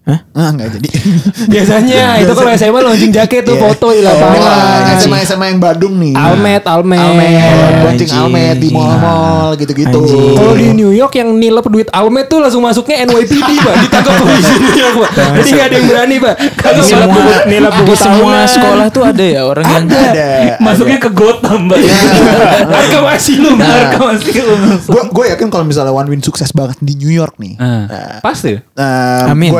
[0.03, 0.19] Hah?
[0.33, 0.89] Ah enggak jadi.
[1.53, 3.63] Biasanya itu kalau SMA launching jaket tuh Iya.
[3.63, 4.99] foto di Oh, lapangan.
[4.99, 6.11] SMA SMA yang Badung nih.
[6.11, 6.99] Almet, Almet.
[6.99, 10.03] Almet, launching Almet di mall-mall gitu-gitu.
[10.35, 14.53] Kalau di New York yang nilep duit Almet tuh langsung masuknya NYPD pak Ditangkap polisi
[14.53, 18.35] New York pak Jadi gak ada yang berani pak Kalau Di semua nilep buku semua
[18.43, 20.29] sekolah tuh ada ya orang yang Ada.
[20.59, 21.71] Masuknya ke Gotham.
[22.75, 24.31] Harga masih lu Harga masih
[24.83, 27.55] Gue gue yakin kalau misalnya One Win sukses banget di New York nih.
[27.55, 28.57] Ah, Pasti.
[28.73, 29.53] Nah, Amin,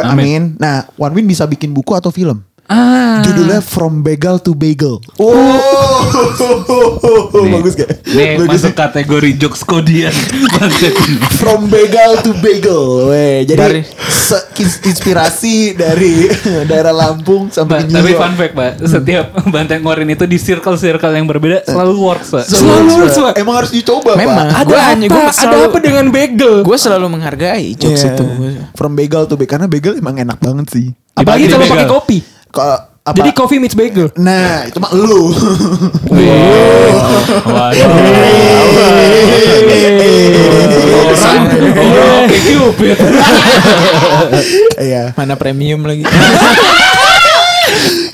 [0.57, 2.41] Nah, One Win bisa bikin buku atau film.
[2.65, 3.19] Ah.
[3.21, 5.03] Judulnya From Begal to Bagel.
[5.19, 5.35] Oh,
[7.53, 7.91] bagus gak?
[8.07, 10.15] Nih Bagus masuk kategori jokes kodian.
[11.39, 13.11] From Begal to Bagel.
[13.11, 13.85] Weh, jadi Dari-
[14.83, 16.31] inspirasi dari
[16.69, 21.27] daerah Lampung sampai New tapi fun fact pak, setiap banteng ngorin itu di circle-circle yang
[21.27, 22.45] berbeda selalu works pak.
[22.45, 23.33] Selalu works, Pak.
[23.37, 24.47] Emang harus dicoba, Memang.
[24.49, 24.55] Pak.
[24.55, 24.93] Ada Gua apa?
[25.03, 26.55] gua ada selalu- apa dengan bagel?
[26.63, 28.15] gue selalu menghargai jokes Iya.
[28.15, 28.25] itu.
[28.73, 30.87] From Bagel to Bagel karena bagel emang enak banget sih.
[31.13, 31.73] Apalagi kalau bagel.
[31.75, 32.17] pakai kopi.
[32.53, 33.17] Kalau apa?
[33.17, 34.13] Jadi coffee meets bagel.
[34.15, 35.33] Nah, itu mah lu.
[44.77, 45.17] Iya.
[45.17, 46.05] Mana premium lagi?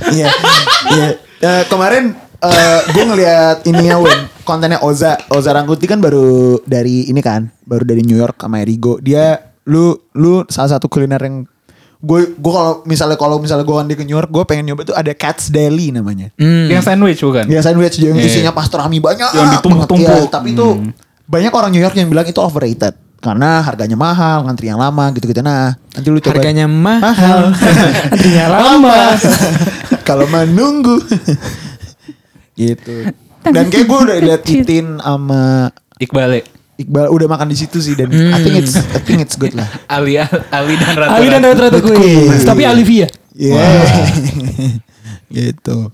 [0.09, 0.29] Iya.
[0.89, 1.09] Iya.
[1.39, 2.15] Eh, kemarin
[2.95, 8.01] gue ngeliat ininya Wen kontennya Oza Oza Rangkuti kan baru dari ini kan baru dari
[8.07, 11.43] New York sama Erigo dia lu lu salah satu kuliner yang
[11.99, 15.11] gue gue kalau misalnya kalau misalnya gue ke New York gue pengen nyoba tuh ada
[15.11, 16.65] Cat's Deli namanya Hmm.
[16.65, 17.43] Yang sandwich bukan?
[17.45, 18.23] ya sandwich yang Iya.
[18.25, 20.07] isinya pastrami banyak Yang ditumpuk-tumpuk.
[20.07, 20.67] Ya, tapi itu
[21.25, 25.43] banyak orang New York yang bilang itu overrated karena harganya mahal ngantri yang lama gitu-gitu
[25.43, 27.51] nah nanti lu coba Harganya mahal.
[28.15, 28.95] Antrinya lama.
[30.07, 31.03] kalau menunggu
[32.55, 33.11] gitu
[33.45, 36.43] dan kayak gue udah liat Titin sama Iqbal ya?
[36.79, 39.67] Iqbal udah makan di situ sih dan I think it's I think it's good lah
[39.95, 41.11] Ali Ali dan Ratu.
[41.11, 42.41] Ali dan Ratu Ratu Quiz.
[42.41, 43.07] Tapi Alivia.
[43.31, 43.83] yeah
[45.29, 45.91] gitu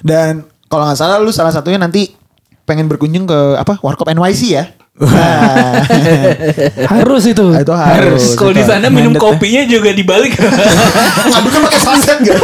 [0.00, 2.14] dan kalau nggak salah lu salah satunya nanti
[2.62, 4.64] pengen berkunjung ke apa Warkop NYC ya
[5.00, 5.80] Nah,
[6.92, 7.40] Harus itu.
[7.40, 9.32] itu harus Kalau di sana minum Mandat ya.
[9.32, 10.36] kopinya juga dibalik.
[10.36, 12.36] ngaduknya pakai saset gak?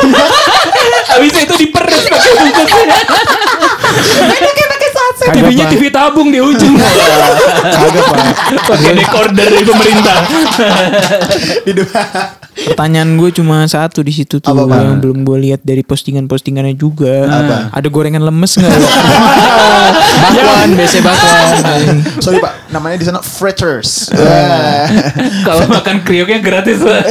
[1.06, 2.96] Habis itu diperes pakai bungkusnya.
[5.16, 6.76] TV-nya TV tabung di ujung.
[7.76, 8.18] Kagak pak
[8.68, 10.16] Pakai decorder dari pemerintah.
[12.56, 17.28] Pertanyaan gue cuma satu di situ tuh Apa, yang belum gue lihat dari postingan-postingannya juga.
[17.28, 17.56] Apa?
[17.72, 18.70] Ada gorengan lemes nggak?
[20.24, 21.96] bakwan, biasa bakwan.
[22.20, 24.10] Sorry pak namanya di sana fritters
[25.46, 27.04] Kalau makan kriuknya gratis pak.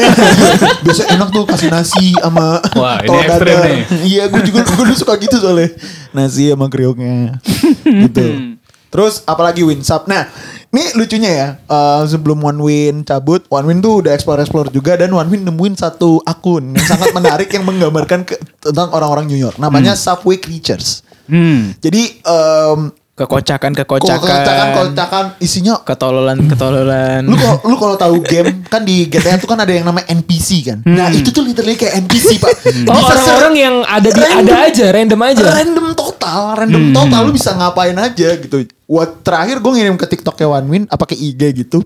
[0.81, 3.69] Biasa enak tuh kasih nasi sama Wah, ini dadar.
[3.69, 3.81] nih.
[4.05, 5.69] Iya, gue juga gue suka gitu soalnya.
[6.15, 7.37] Nasi sama kriuknya.
[8.07, 8.55] gitu.
[8.87, 10.07] Terus apalagi Winsap.
[10.07, 10.31] Nah,
[10.69, 11.47] ini lucunya ya.
[11.59, 15.75] eh, sebelum One Win cabut, One Win tuh udah explore-explore juga dan One Win nemuin
[15.75, 19.55] satu akun yang sangat menarik yang menggambarkan ke- tentang orang-orang New York.
[19.57, 21.03] Namanya Subway Creatures.
[21.25, 21.75] Hmm.
[21.77, 22.81] Jadi em
[23.15, 24.75] Kekocakan, kocakan kekocakan.
[24.75, 27.23] kocakan isinya Ketololan, ketololan.
[27.23, 30.67] lu kalau lu kalau tahu game kan di GTA tuh kan ada yang namanya NPC
[30.67, 30.83] kan.
[30.83, 32.51] Nah, itu tuh literally kayak NPC, Pak.
[32.85, 34.43] Oh Bisa orang-orang yang ada di Random.
[34.43, 35.45] ada aja, random aja.
[35.47, 35.85] random
[36.25, 38.57] total, random total lu bisa ngapain aja gitu.
[38.85, 41.85] What terakhir gue ngirim ke TikToknya One Win apa ke IG gitu.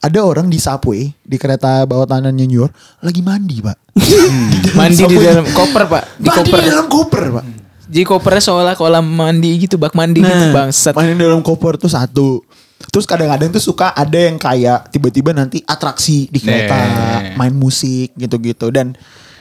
[0.00, 3.76] Ada orang di subway di kereta bawah tanahnya New York lagi mandi, Pak.
[4.78, 5.24] Mandi di Subway.
[5.24, 6.02] dalam koper, Pak.
[6.16, 6.58] Di Mandi koper.
[6.60, 7.44] di dalam koper, Pak.
[7.84, 10.92] Jadi kopernya seolah kolam mandi gitu, bak mandi gitu, bangsat.
[10.92, 12.40] Mandi di dalam koper tuh satu.
[12.84, 17.20] Terus kadang-kadang tuh suka ada yang kayak tiba-tiba nanti atraksi di kereta, Nah.
[17.36, 18.92] main musik gitu-gitu dan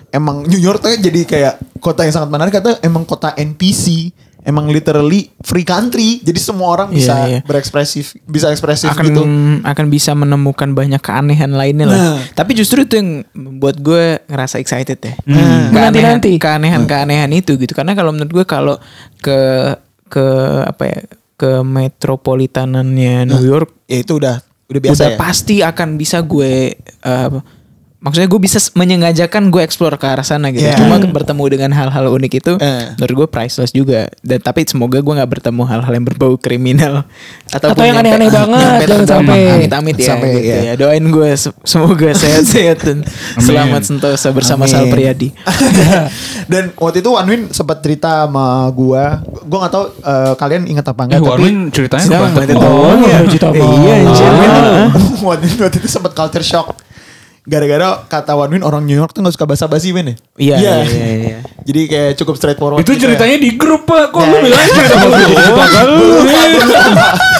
[0.10, 4.16] emang New York tuh jadi kayak kota yang sangat menarik kata emang kota NPC.
[4.44, 6.20] Emang literally free country.
[6.20, 7.40] Jadi semua orang bisa Iya, iya.
[7.42, 9.22] berekspresif, bisa ekspresif akan gitu.
[9.64, 11.98] akan bisa menemukan banyak keanehan lainnya lah.
[11.98, 12.20] Nah.
[12.36, 15.16] Tapi justru itu yang membuat gue ngerasa excited ya.
[15.24, 15.72] Hmm.
[15.72, 16.36] Menanti-nanti.
[16.36, 17.72] Keanehan keanehan itu gitu.
[17.72, 18.76] Karena kalau menurut gue kalau
[19.18, 19.40] ke
[20.12, 20.26] ke
[20.68, 21.00] apa ya
[21.34, 25.18] ke metropolitanannya New York Ya itu udah udah biasa udah ya.
[25.20, 27.30] pasti akan bisa gue eh,
[28.04, 30.62] maksudnya gue bisa menyengajakan gue explore ke arah sana gitu.
[30.62, 30.76] Yeah.
[30.76, 32.92] Cuma bertemu dengan hal-hal unik itu Eh.
[32.94, 34.12] menurut gue priceless juga.
[34.20, 37.08] Dan tapi semoga gue nggak bertemu hal-hal yang berbau kriminal
[37.48, 38.60] Atau yang aneh-aneh banget,
[38.92, 39.40] jangan sampai.
[39.58, 40.60] amit-amit ya, Sampai, gitu ya.
[40.62, 40.74] ya.
[40.76, 42.98] Doain gue se- semoga sehat-sehat dan
[43.40, 44.74] selamat sentosa bersama Amin.
[44.74, 45.32] Sal Priadi.
[46.52, 49.24] Dan waktu itu Wanwin sempat cerita sama gua.
[49.42, 52.26] Gua nggak tahu eh, kalian ingat apa Eh, enggak tapi Warwin ceritanya Siapa?
[52.28, 52.52] kebantu.
[52.52, 53.18] Itu Oh, ya.
[53.24, 53.64] cerita apa?
[53.64, 53.96] Iya.
[55.24, 56.76] Wanwin waktu itu sempat culture shock.
[57.44, 60.56] Gara-gara kata Wanwin orang New York tuh gak suka basa-basi Win ya?
[60.56, 61.38] Iya, iya, iya, iya.
[61.68, 63.16] Jadi kayak cukup straightforward Itu gitu ya.
[63.16, 64.12] ceritanya di grup pak.
[64.12, 64.42] Kok Ya, lu ya.
[64.44, 65.36] bilang cerita sama gue?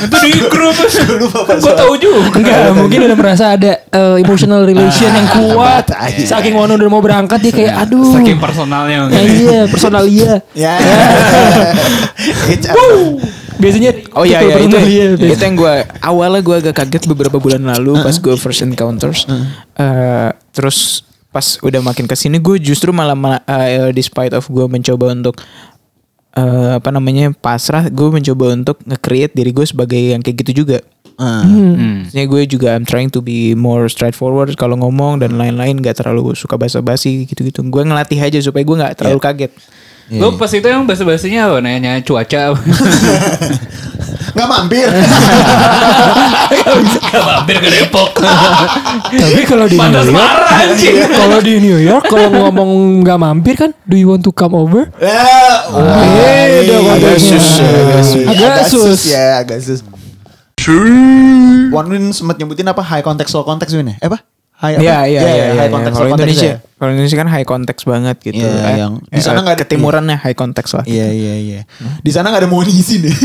[0.04, 0.76] Itu di grup.
[1.64, 2.36] Gue tahu juga.
[2.36, 5.88] Enggak, mungkin udah merasa ada eh, emotional relation yang kuat.
[5.88, 6.20] tai.
[6.20, 8.12] Saking Wano udah mau berangkat dia kayak aduh.
[8.14, 9.08] Saking personalnya.
[9.08, 10.34] Ya, iya, personal iya.
[10.54, 10.76] Ya.
[13.60, 15.06] Biasanya Oh iya iya itu, iya.
[15.18, 19.26] itu yang gue awalnya gue agak kaget beberapa bulan lalu pas gue first encounters.
[19.78, 23.18] Eh, terus pas udah makin ke sini gue justru malah,
[23.50, 25.42] eh, despite of gue mencoba untuk
[26.34, 30.82] eh, apa namanya pasrah, gue mencoba untuk nge-create diri gue sebagai yang kayak gitu juga.
[31.14, 32.10] Hmm.
[32.10, 36.34] Maksudnya gue juga I'm trying to be more straightforward kalau ngomong dan lain-lain gak terlalu
[36.34, 37.62] suka basa-basi gitu-gitu.
[37.70, 39.54] Gue ngelatih aja supaya gue nggak terlalu kaget.
[40.12, 41.58] Lu pas itu yang bahasa-bahasanya apa?
[41.64, 42.52] Nanya cuaca.
[44.34, 44.88] Nggak mampir.
[47.14, 48.18] Gak mampir ke Depok.
[48.18, 50.42] Tapi kalau di New York,
[51.22, 52.70] kalau di New York kalau ngomong
[53.06, 54.90] nggak mampir kan, do you want to come over?
[54.98, 55.12] Eh,
[55.70, 57.38] oh, Beda konteksnya.
[57.38, 58.26] sus, agak sus.
[58.26, 59.02] Agak Agak sus sus.
[59.06, 59.80] ya, agak sus.
[61.70, 63.96] Wanwin sempat nyebutin apa high context low context Win ya?
[64.02, 64.24] Eh apa?
[64.54, 64.84] High apa?
[64.86, 65.46] Iya iya iya.
[65.52, 65.68] high iya.
[65.68, 66.56] context Kalau Indonesia, ya?
[66.78, 68.46] kalau Indonesia kan high context banget gitu.
[68.46, 70.86] Iya, Eh, yang di eh, sana nggak ada- ketimurannya high context lah.
[70.86, 71.60] Iya iya iya.
[72.00, 73.12] Di sana nggak ada mohon izin deh.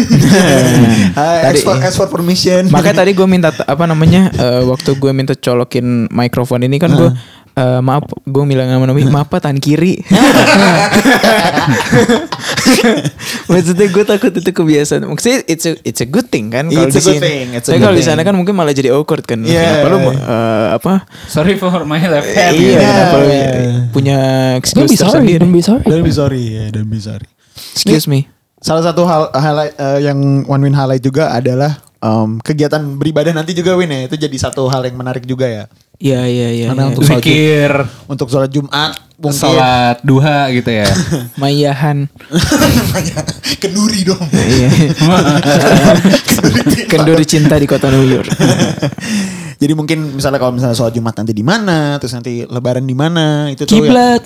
[1.15, 2.67] Tadi- ask for, ask for permission.
[2.69, 7.11] Makanya tadi gue minta apa namanya eh, waktu gue minta colokin mikrofon ini kan gue
[7.59, 9.99] eh, maaf gue bilang sama Nomi maaf Pak tangan kiri.
[13.49, 15.03] Maksudnya gue takut itu kebiasaan.
[15.05, 17.25] Maksudnya it's a it's a good thing kan kalau It's di a good sini.
[17.25, 18.11] thing, it's a Tapi good kalau di thing.
[18.15, 19.43] sana kan mungkin malah jadi awkward kan.
[19.43, 19.83] Yeah.
[19.83, 20.93] Kenapa lu eh, apa?
[21.27, 22.55] Sorry for my left hand.
[22.55, 22.81] Iya, Yeah.
[22.81, 23.29] kenapa lu
[23.91, 25.41] punya Don't excuse be sorry, tersendiri?
[25.41, 25.85] don't be sorry.
[25.85, 27.27] Don't be sorry ya, don't be sorry.
[27.75, 28.29] Excuse me.
[28.59, 33.55] Salah satu hal highlight eh, yang One Win highlight juga adalah em, kegiatan beribadah nanti
[33.55, 34.01] juga Win ya.
[34.07, 35.65] Itu jadi satu hal yang menarik juga ya.
[35.99, 36.67] Iya iya iya.
[36.71, 36.91] Karena iya.
[36.95, 37.73] untuk Zikir.
[38.07, 40.87] untuk sholat Jumat mungkin Sholat duha gitu ya.
[41.43, 42.07] Mayahan.
[43.63, 44.23] kenduri dong.
[44.31, 44.71] Iya.
[46.87, 48.31] Kenduri cinta di kota New York.
[49.61, 53.51] Jadi mungkin misalnya kalau misalnya sholat Jumat nanti di mana, terus nanti Lebaran di mana,
[53.51, 54.23] itu tuh ya, Kiblat.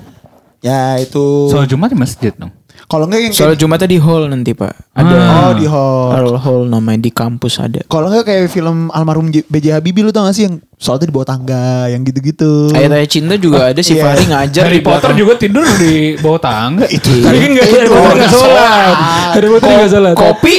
[0.60, 1.48] ya itu.
[1.48, 2.52] Sholat Jumat di masjid dong.
[2.90, 4.74] Kalau enggak yang Soal kayak, Jumatnya di hall nanti pak.
[4.92, 6.08] Ada oh di hall.
[6.12, 7.80] hall hall namanya di kampus ada.
[7.86, 9.78] Kalau enggak kayak film almarhum J- B.J.
[9.78, 12.74] Habibie lu tau gak sih yang sholatnya di bawah tangga, yang gitu-gitu.
[12.74, 14.02] Ayat-ayat cinta juga ada si iya.
[14.02, 15.16] Fahri ngajar Harry di Potter belakang.
[15.16, 16.84] juga tidur di bawah tangga.
[16.96, 17.12] Itu.
[17.22, 18.94] Tapi kan nggak Harry Potter nggak sholat.
[19.32, 20.14] Harry Potter nggak sholat.
[20.18, 20.56] Kopi.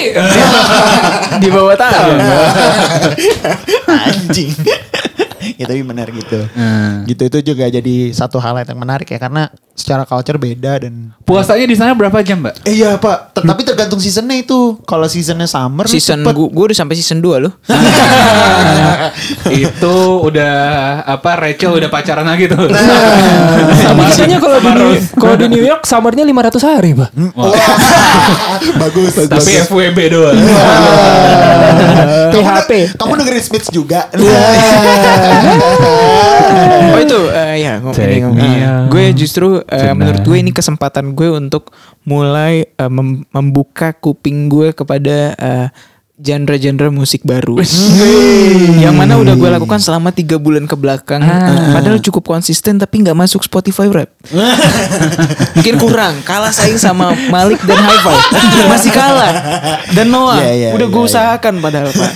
[1.44, 2.38] di bawah tangga.
[4.10, 4.54] Anjing.
[5.60, 6.40] ya tapi benar gitu.
[6.56, 7.04] Hmm.
[7.04, 11.64] Gitu itu juga jadi satu hal yang menarik ya karena secara culture beda dan Puasanya
[11.64, 12.68] di sana berapa jam, Mbak?
[12.68, 14.76] Eh iya pak, tapi tergantung seasonnya itu.
[14.84, 17.56] Kalau seasonnya summer, season gua udah sampai season 2 loh.
[19.64, 20.56] itu udah
[21.08, 22.68] apa Rachel udah pacaran lagi tuh.
[22.68, 27.16] Tapi katanya kalau di kalau di New York summernya 500 hari, Pak.
[27.40, 27.56] Wah,
[28.84, 29.32] bagus, bagus.
[29.32, 30.36] Tapi FWB doang.
[32.36, 33.00] THP.
[33.00, 34.12] kamu dengerin Smiths juga.
[36.94, 37.80] oh itu eh, ya
[38.92, 39.96] gue justru tonight.
[39.96, 41.72] menurut gue ini kesempatan gue untuk
[42.04, 45.68] mulai eh, mem- membuka kuping gue kepada eh,
[46.14, 47.58] genre-genre musik baru.
[48.84, 53.02] Yang mana udah gue lakukan selama tiga bulan ke belakang Eh, padahal cukup konsisten tapi
[53.02, 54.14] nggak masuk Spotify rap.
[55.58, 56.22] Mungkin kurang.
[56.22, 58.18] Kalah saing sama Malik dan Hi-Fi
[58.72, 59.34] masih kalah.
[59.92, 60.40] Dan Noah.
[60.40, 61.12] Iya, iya, udah gue iya, iya.
[61.12, 62.12] usahakan padahal pak.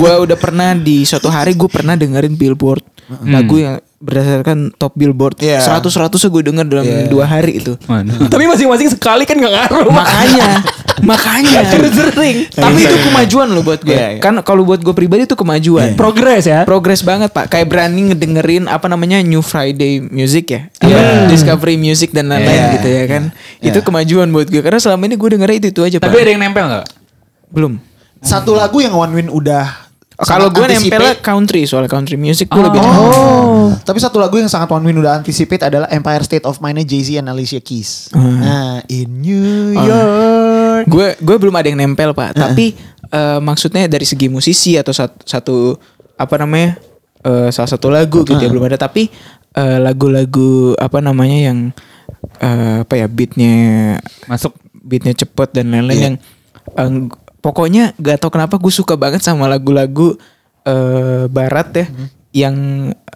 [0.00, 2.82] Gue udah pernah di suatu hari gue pernah dengerin Billboard
[3.28, 5.62] lagu yang berdasarkan top Billboard Iya.
[5.62, 7.06] seratus seratusnya gue denger dalam Iya.
[7.06, 8.10] dua hari itu Mana?
[8.32, 9.86] Tapi masing-masing sekali kan nggak ngaruh.
[9.86, 9.94] Pak.
[9.94, 10.48] makanya
[11.02, 11.66] Makanya
[11.98, 12.46] sering.
[12.46, 13.90] Tapi itu kemajuan loh buat gue.
[13.90, 14.20] Iya, iya.
[14.22, 15.98] Kan kalau buat gue pribadi itu kemajuan.
[15.98, 16.62] Progres ya.
[16.62, 17.50] Progres banget pak.
[17.50, 20.94] Kayak berani ngedengerin apa namanya New Friday Music ya, Iya.
[20.94, 22.72] Apa, Discovery Music dan lain-lain Iya.
[22.78, 23.22] gitu ya kan.
[23.58, 23.74] Iya.
[23.74, 26.06] Itu kemajuan buat gue karena selama ini gue dengernya itu itu aja pak.
[26.06, 26.86] Tapi ada yang nempel nggak?
[27.50, 27.82] belum.
[28.22, 29.81] Satu lagu yang One Win udah
[30.22, 32.78] Kalau gue nempelnya country soal country music gue lebih.
[32.78, 33.74] Oh.
[33.74, 37.18] Tapi satu lagu yang sangat One Win udah anticipate adalah Empire State of Mind-nya Jay-Z
[37.18, 38.14] and Alicia Keys.
[38.14, 40.86] Nah, in New York.
[40.86, 42.38] Gue gue belum ada yang nempel pak.
[42.38, 42.74] Tapi
[43.10, 45.56] eh, maksudnya dari segi musisi atau satu, satu
[46.14, 46.78] apa namanya
[47.22, 48.78] eh, salah satu lagu gitu ya belum ada.
[48.78, 49.10] Tapi
[49.58, 51.58] eh, lagu-lagu apa namanya yang
[52.38, 53.54] eh, apa ya beatnya
[54.30, 54.54] Masuk.
[54.82, 56.06] beatnya cepet dan lain-lain Iya.
[56.06, 56.16] yang
[56.78, 56.90] eh,
[57.42, 60.14] pokoknya gak tau kenapa gue suka banget sama lagu-lagu
[60.62, 62.08] eh, barat ya Hmm.
[62.32, 62.56] yang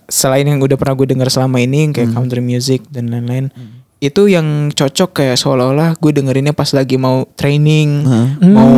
[0.06, 1.98] selain yang udah pernah gue dengar selama ini yang Hmm.
[2.02, 3.48] kayak country music dan lain-lain
[3.96, 8.28] itu yang cocok kayak seolah-olah gue dengerinnya pas lagi mau training Hmm.
[8.52, 8.74] mau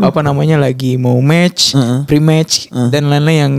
[0.00, 2.02] apa namanya lagi mau match Hmm.
[2.02, 2.90] pre-match Hmm.
[2.90, 3.54] dan lain-lain yang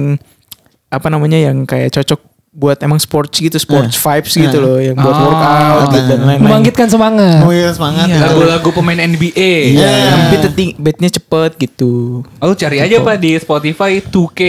[0.89, 2.19] apa namanya yang kayak cocok
[2.57, 4.65] buat emang sports gitu sports vibes gitu Hmm.
[4.65, 5.23] loh yang buat Oh.
[5.23, 7.45] workout gitu dan lain-lain Membangkitkan semangat.
[7.45, 8.09] Oh iya semangat.
[8.09, 8.17] Iya.
[8.17, 8.25] gitu.
[8.33, 9.53] Lagu-lagu pemain NBA.
[9.71, 9.89] Iya.
[10.09, 12.25] yang beat beatnya cepet gitu.
[12.41, 14.41] Oh cari aja pak di Spotify 2K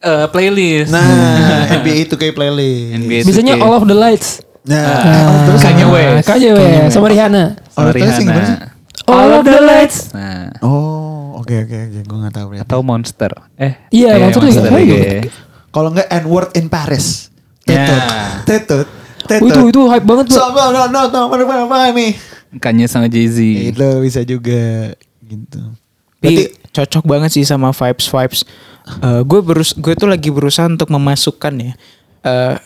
[0.00, 0.88] eh, playlist.
[0.88, 1.04] Nah,
[1.78, 2.96] NBA 2K playlist.
[2.96, 3.62] NBA Biasanya 2K.
[3.62, 4.40] All of the Lights.
[4.64, 6.24] Nah, terus Kanye West.
[6.24, 7.44] Kanye West sama Rihanna.
[7.76, 8.58] All of the Lights yang gimana sih?
[9.04, 9.98] All of the Lights.
[10.16, 13.36] Nah, Oh, oke oke oke, gue nggak tahu atau Monster.
[13.54, 14.72] Eh, Iya, eh, Monster juga.
[14.72, 15.28] Iya.
[15.68, 17.33] Kalau nggak N-word in Paris.
[17.64, 17.84] Ya.
[17.84, 18.02] Tetut,
[18.44, 18.86] tetut,
[19.24, 19.42] tetut.
[19.42, 20.38] Oh, itu itu hype banget tuh.
[20.38, 22.12] Sama no no no no no no nih.
[22.60, 23.38] Kanye sama Jay-Z.
[23.74, 24.92] Itu bisa juga
[25.24, 25.60] gitu.
[26.20, 28.40] Tapi cocok banget sih sama vibes vibes.
[29.24, 31.72] gue berus gue tuh lagi berusaha untuk memasukkan ya.
[32.24, 32.56] Eh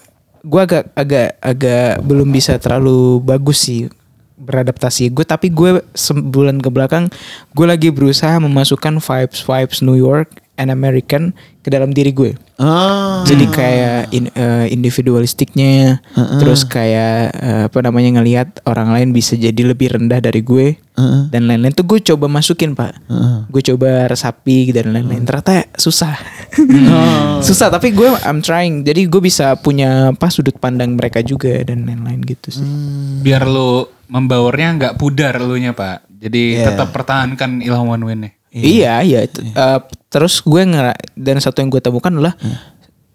[0.45, 3.91] gue agak agak agak belum bisa terlalu bagus sih
[4.39, 7.11] beradaptasi gue tapi gue sebulan ke belakang
[7.53, 11.31] gue lagi berusaha memasukkan vibes vibes New York and American
[11.63, 12.35] ke dalam diri gue.
[12.59, 13.23] Ah.
[13.23, 16.03] Jadi kayak in, eh, individualistiknya,
[16.43, 21.23] terus kayak eh, apa namanya ngelihat orang lain bisa jadi lebih rendah dari gue Heeh.
[21.31, 21.71] dan lain-lain.
[21.71, 23.39] Tuh gue coba masukin pak, Heeh.
[23.47, 25.23] gue coba resapi dan lain-lain.
[25.23, 26.19] Ternyata susah,
[27.47, 27.69] susah.
[27.71, 28.83] Tapi gue I'm trying.
[28.83, 32.67] Jadi gue bisa punya pas sudut pandang mereka juga dan lain-lain gitu sih.
[33.23, 36.09] Biar lu membaurnya nggak pudar lu nya pak.
[36.19, 36.75] Jadi Iya.
[36.75, 38.33] tetap pertahankan ilham one win nih.
[38.53, 39.21] Iya, iya.
[39.29, 39.41] itu.
[39.45, 42.35] Eh, terus gue ngera dan satu yang gue temukan adalah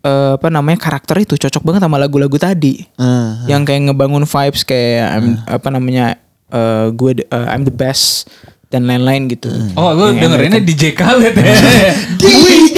[0.04, 2.86] eh, apa namanya karakter itu cocok banget sama lagu-lagu tadi.
[3.00, 3.44] Ah.
[3.50, 6.22] yang kayak ngebangun vibes kayak I'm, apa namanya
[6.54, 8.30] eh, gue uh, I'm the best
[8.74, 9.54] dan lain-lain gitu.
[9.78, 11.54] Oh lu dengerinnya DJ Khaled ya.
[12.22, 12.73] DJ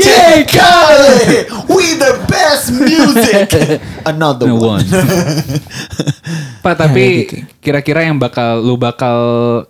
[0.45, 3.49] Khaled, we the best music.
[4.09, 4.81] Another No one.
[4.81, 4.85] one.
[6.65, 9.17] Pak tapi kira-kira yang bakal lu bakal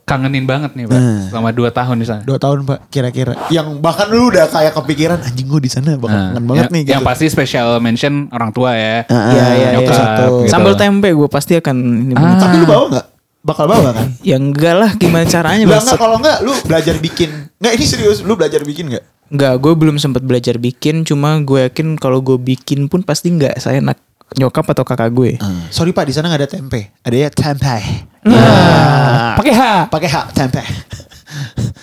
[0.03, 0.95] kangenin banget nih pak
[1.27, 2.21] selama 2 tahun di sana.
[2.23, 3.35] Dua tahun pak, kira-kira.
[3.47, 6.71] Yang bahkan lu udah kayak kepikiran anjing gue di sana bakal Nah, kangen banget yang,
[6.71, 6.81] nih.
[6.81, 6.91] Gitu.
[6.95, 9.03] yang pasti special mention orang tua ya.
[9.05, 9.99] Ah, Iya, iya, itu iya.
[9.99, 10.47] satu.
[10.47, 10.51] Gitu.
[10.55, 11.75] Sambal tempe gue pasti akan
[12.07, 12.15] ini.
[12.15, 12.39] Ah.
[12.39, 13.05] Tapi lu bawa nggak?
[13.43, 14.07] Bakal bawa kan?
[14.23, 17.29] Ya enggak lah gimana caranya Lah enggak kalau enggak lu belajar bikin.
[17.59, 19.03] Enggak ini serius, lu belajar bikin enggak?
[19.29, 21.01] Enggak, gue belum sempat belajar bikin.
[21.07, 23.97] Cuma gue yakin kalau gue bikin pun pasti enggak saya enak
[24.37, 25.31] nyokap atau kakak gue.
[25.69, 26.89] Sorry Pak, di sana nggak ada tempe.
[27.05, 27.77] Ada ya tempe.
[28.25, 29.61] Nah, pakai H.
[29.93, 30.61] Pakai hak tempe.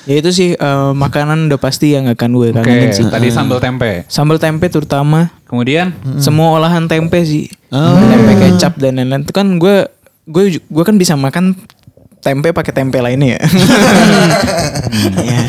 [0.03, 3.07] Ya itu sih eh, makanan udah pasti yang akan gue Oke, kangenin sih.
[3.07, 4.03] tadi sambal tempe.
[4.11, 7.47] Sambal tempe terutama Kemudian semua olahan tempe sih.
[7.71, 7.95] Oh.
[8.01, 9.23] Tempe kecap dan lain-lain.
[9.23, 9.87] Itu kan gue
[10.27, 11.55] gue gue kan bisa makan
[12.23, 13.41] tempe pakai tempe lainnya ya.
[15.19, 15.43] Ya.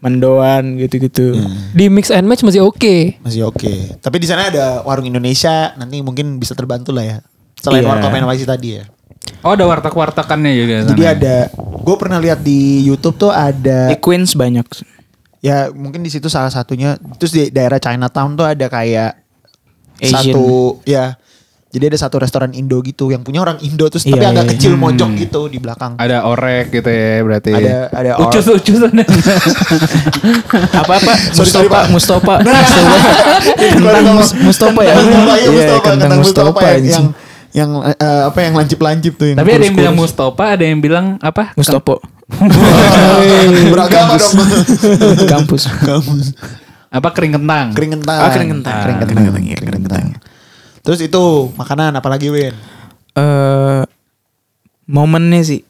[0.00, 1.38] Mendoan gitu-gitu.
[1.70, 3.18] Di mix and match masih oke.
[3.22, 3.98] Masih oke.
[3.98, 7.16] Tapi di sana ada warung Indonesia, nanti mungkin bisa terbantu lah ya.
[7.58, 7.90] Selain Iya.
[7.90, 8.84] warkop inovasi tadi ya.
[9.44, 10.90] Oh ada warteg-wartekannya juga sana.
[10.94, 14.66] Jadi ada, gue pernah lihat di YouTube tuh ada, Di Queens banyak.
[15.38, 16.98] ya mungkin di situ salah satunya.
[17.20, 19.22] Terus di daerah Chinatown tuh ada kayak
[20.00, 20.34] Asian.
[20.34, 21.14] satu, ya.
[21.78, 24.52] Jadi ada satu restoran Indo gitu yang punya orang Indo terus tapi Iya, agak iya,
[24.52, 25.94] kecil mojok gitu di belakang.
[25.94, 27.54] Ada orek gitu ya berarti.
[27.54, 29.06] Ada ada or- ucus ucus ada.
[30.74, 31.12] Apa-apa?
[31.30, 31.86] Sorry, sorry, Pak.
[31.88, 32.34] Mustafa.
[32.42, 32.98] Mustafa.
[33.54, 34.94] Kentang Mus- Mustafa ya.
[34.98, 37.06] Iya, Iya, kentang kentang Mustafa Mustafa yang,
[37.54, 41.06] yang eh, apa yang lancip-lancip tuh yang Tapi ada yang bilang Mustafa, ada yang bilang
[41.22, 41.54] apa?
[41.54, 42.02] Mustafa.
[43.70, 44.34] beragama dong.
[45.24, 45.62] Kampus.
[45.78, 46.26] Kampus.
[46.88, 47.72] Apa kering kentang?
[47.72, 48.18] Kering kentang.
[48.18, 48.80] Ah, kering kentang.
[48.82, 49.44] Kering kentang.
[49.44, 50.06] iya, kering kentang.
[50.88, 51.22] Terus itu
[51.52, 52.52] makanan apalagi Win?
[53.12, 53.82] eh
[54.86, 55.60] momennya sih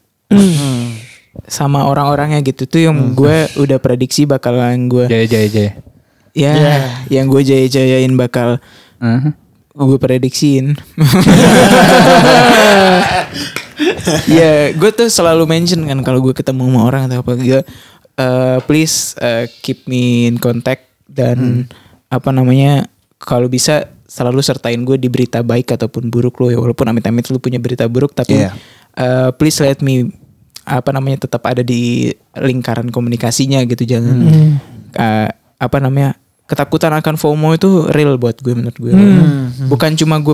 [1.43, 5.71] sama orang-orangnya gitu tuh yang gue udah prediksi bakalan gue Jaya jaya jaya.
[6.31, 6.83] ya Yeah.
[7.09, 8.61] yang gue jaya-jayain bakal
[8.99, 9.31] Uh-huh.
[9.73, 10.77] gue prediksiin
[14.29, 17.59] ya gue tuh selalu mention kan kalau gue ketemu sama orang atau apa gue
[18.15, 21.65] eh, please eh, keep me in contact dan
[22.07, 22.85] apa namanya
[23.17, 27.37] kalau bisa selalu sertain gue di berita baik ataupun buruk lo ya walaupun amit-amit lu
[27.37, 28.51] punya berita buruk tapi Iya.
[28.95, 30.09] eh, please let me
[30.65, 34.17] apa namanya tetap ada di lingkaran komunikasinya gitu jangan
[34.91, 38.93] eh, apa namanya ketakutan akan FOMO itu real buat gue menurut gue
[39.65, 40.33] bukan cuma gue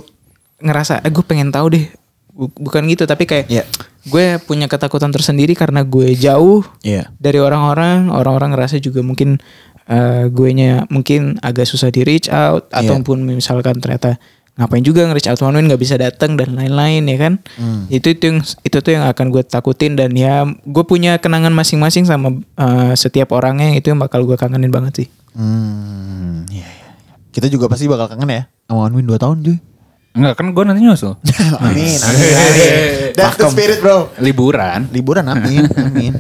[0.58, 1.86] ngerasa eh gue pengen tahu deh
[2.32, 3.64] Bu- bukan gitu tapi kayak Iya.
[4.06, 7.12] gue punya ketakutan tersendiri karena gue jauh Iya.
[7.16, 9.40] dari orang-orang orang-orang ngerasa juga mungkin
[9.86, 12.90] eh gue nya mungkin agak susah di reach out Iya.
[12.90, 14.18] ataupun misalkan ternyata
[14.56, 17.86] ngapain juga nge-reach out one nggak bisa datang dan lain-lain ya kan Hmm.
[17.88, 22.04] itu itu yang itu tuh yang akan gue takutin dan ya gue punya kenangan masing-masing
[22.04, 26.88] sama eh, setiap orangnya itu yang bakal gue kangenin banget sih Hmm, iya, iya.
[27.30, 29.58] Kita juga pasti bakal kangen ya sama One Win 2 tahun cuy.
[30.16, 31.14] Enggak kan gue nanti nyusul.
[31.60, 32.72] amin, amin, amin.
[33.12, 34.08] That's the spirit bro.
[34.18, 34.88] Liburan.
[34.90, 36.14] Liburan amin, amin.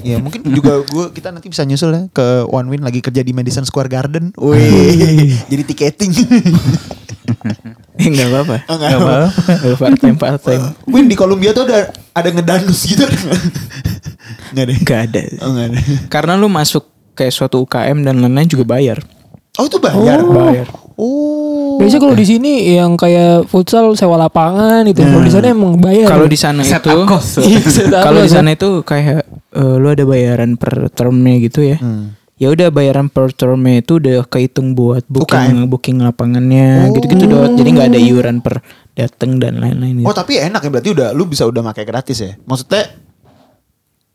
[0.00, 3.30] Ya mungkin juga gua kita nanti bisa nyusul ya ke One Win lagi kerja di
[3.30, 4.32] Madison Square Garden.
[4.34, 6.10] Wih, jadi tiketing.
[7.94, 9.28] Eh, nggak apa-apa Oh, nggak apa-apa.
[9.76, 13.04] Part time part time Win di Columbia tuh ada ada ngedanus gitu.
[14.50, 14.76] Enggak deh.
[14.80, 15.78] nggak ada Oh, enggak ada.
[16.08, 16.82] karena lu masuk
[17.12, 18.98] kayak suatu UKM dan lain-lain juga bayar
[19.54, 20.24] Oh, itu bayar.
[20.24, 21.61] bayar Oh.
[21.82, 25.00] Biasanya kalau di sini yang kayak futsal sewa lapangan itu.
[25.00, 26.06] Kalau di sana emang bayar.
[26.08, 26.70] kalau di sana itu.
[27.42, 27.58] Iya,
[27.98, 32.14] kalau di sana itu kayak eh, lu ada bayaran per termnya gitu ya Hmm.
[32.34, 35.28] ya udah bayaran per termnya itu udah kehitung buat booking
[35.68, 36.94] booking lapangannya Oh.
[36.94, 40.16] gitu-gitu dot jadi nggak ada iuran per dateng dan lain-lain Oh, gitu.
[40.16, 42.32] tapi enak ya berarti udah lu bisa udah pakai gratis ya.
[42.40, 42.82] Maksudnya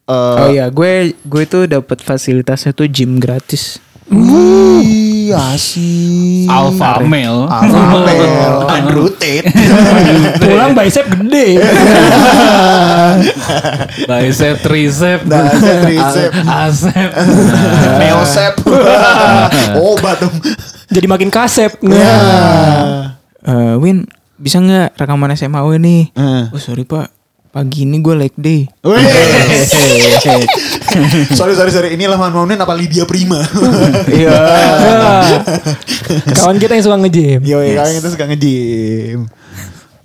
[0.08, 3.78] eh oh iya gue gue tuh dapat fasilitasnya tuh gym gratis
[5.28, 6.48] Wih, asik.
[6.48, 7.52] Alpha male.
[7.52, 8.64] Alpha male.
[8.64, 9.44] Unrooted.
[10.40, 11.60] pulang bicep gede.
[14.08, 16.32] Bicep, tricep, Bicep, tricep.
[16.40, 17.10] asep.
[18.00, 18.54] Neosep.
[19.76, 20.36] Obat dong.
[20.88, 21.76] Jadi makin kasep.
[21.84, 22.08] Iya.
[22.08, 23.04] Nah.
[23.44, 24.08] Eh, Win
[24.38, 26.44] bisa nggak rekaman SMA nih Eh.
[26.54, 27.10] oh sorry pak
[27.48, 29.02] pagi ini gue leg day Wih.
[31.38, 33.42] sorry sorry sorry ini lah Manunin apa Lydia Prima.
[34.18, 34.38] iya
[36.38, 37.42] Kawan kita yang suka nge-gym.
[37.44, 37.76] Yo, yes.
[37.76, 39.20] kalian itu suka nge-gym.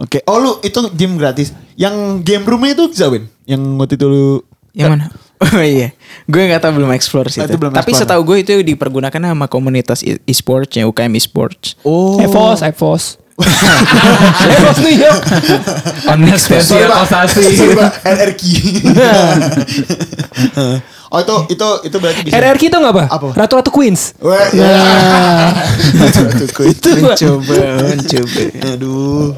[0.00, 1.54] Oke, oh lu itu gym gratis.
[1.78, 3.30] Yang game roomnya itu bisa Win?
[3.46, 4.26] Yang waktu itu lu
[4.74, 5.06] Yang mana?
[5.42, 5.90] Oh iya,
[6.30, 7.42] gue nggak tahu belum explore sih.
[7.42, 7.58] Ah, itu.
[7.58, 8.06] itu belum Tapi explore.
[8.06, 11.74] setahu gue itu dipergunakan sama komunitas e- e-sports ya UKM e-sports.
[11.82, 12.14] Oh.
[12.22, 13.18] Evos, Evos.
[14.92, 15.22] York.
[16.12, 17.42] Onyx Sorry, spesial osasi.
[18.02, 18.42] RRQ.
[21.12, 22.34] oh itu itu itu berarti bisa.
[22.38, 23.04] RRQ itu nggak apa?
[23.10, 23.28] Apa?
[23.36, 24.16] Ratu-ratu Queens.
[24.20, 24.72] Wah, ya.
[26.68, 27.16] Itu Pak.
[27.20, 27.54] Coba,
[28.00, 28.42] coba.
[28.76, 29.36] Aduh.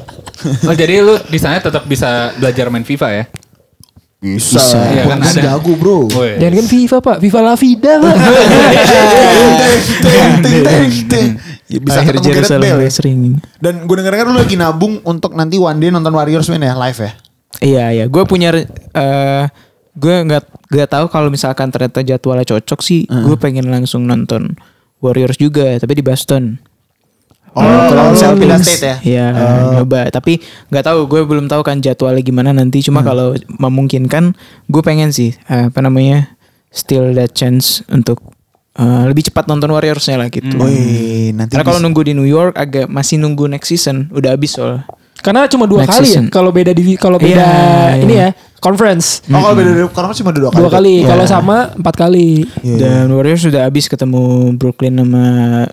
[0.67, 3.23] Oh jadi lu di sana tetap bisa belajar main FIFA ya?
[4.25, 4.57] Bisa.
[4.89, 5.41] Iya, kan Gua ada.
[5.53, 5.97] jago, Bro.
[6.09, 8.15] Jangan kan FIFA pak, FIFA La Vida pak.
[11.65, 12.77] Ya, bisa Akhir ketemu Gareth Bale ya.
[12.77, 13.21] Wrestling.
[13.57, 16.99] Dan gue denger-denger lu lagi nabung untuk nanti one day nonton Warriors main ya live
[17.01, 17.11] ya.
[17.57, 18.05] Iya, iya.
[18.05, 19.43] Gue punya eh
[19.97, 24.53] gue nggak nggak tahu kalau misalkan ternyata jadwalnya cocok sih, gue pengen langsung nonton
[25.01, 26.61] Warriors juga, tapi di Boston.
[27.55, 28.67] Oh, kalau misalnya pindah Kings.
[28.67, 28.95] state ya.
[28.99, 29.25] Iya,
[29.79, 30.11] nyoba.
[30.11, 32.83] Tapi nggak tahu, gue belum tahu kan jadwalnya gimana nanti.
[32.83, 34.35] Cuma kalau memungkinkan,
[34.67, 36.35] gue pengen sih apa namanya,
[36.67, 38.19] still that chance untuk
[38.75, 40.51] eh, lebih cepat nonton Warriorsnya lah gitu.
[40.51, 44.59] Wih, nanti Karena kalau nunggu di New York agak masih nunggu next season, udah habis
[44.59, 44.83] soal.
[45.15, 46.11] Karena cuma dua Next kali ya.
[46.11, 46.25] season.
[46.27, 48.29] Kalau beda di kalau beda Iya, ini iya.
[48.29, 50.59] ya conference Oh, kalau beda dari karena cuma dua kali.
[50.59, 50.93] dua kali.
[50.95, 51.07] Iya.
[51.07, 52.29] Kalau sama empat kali.
[52.61, 52.77] Iya.
[52.77, 54.21] Dan Warriors sudah habis ketemu
[54.53, 55.25] Brooklyn sama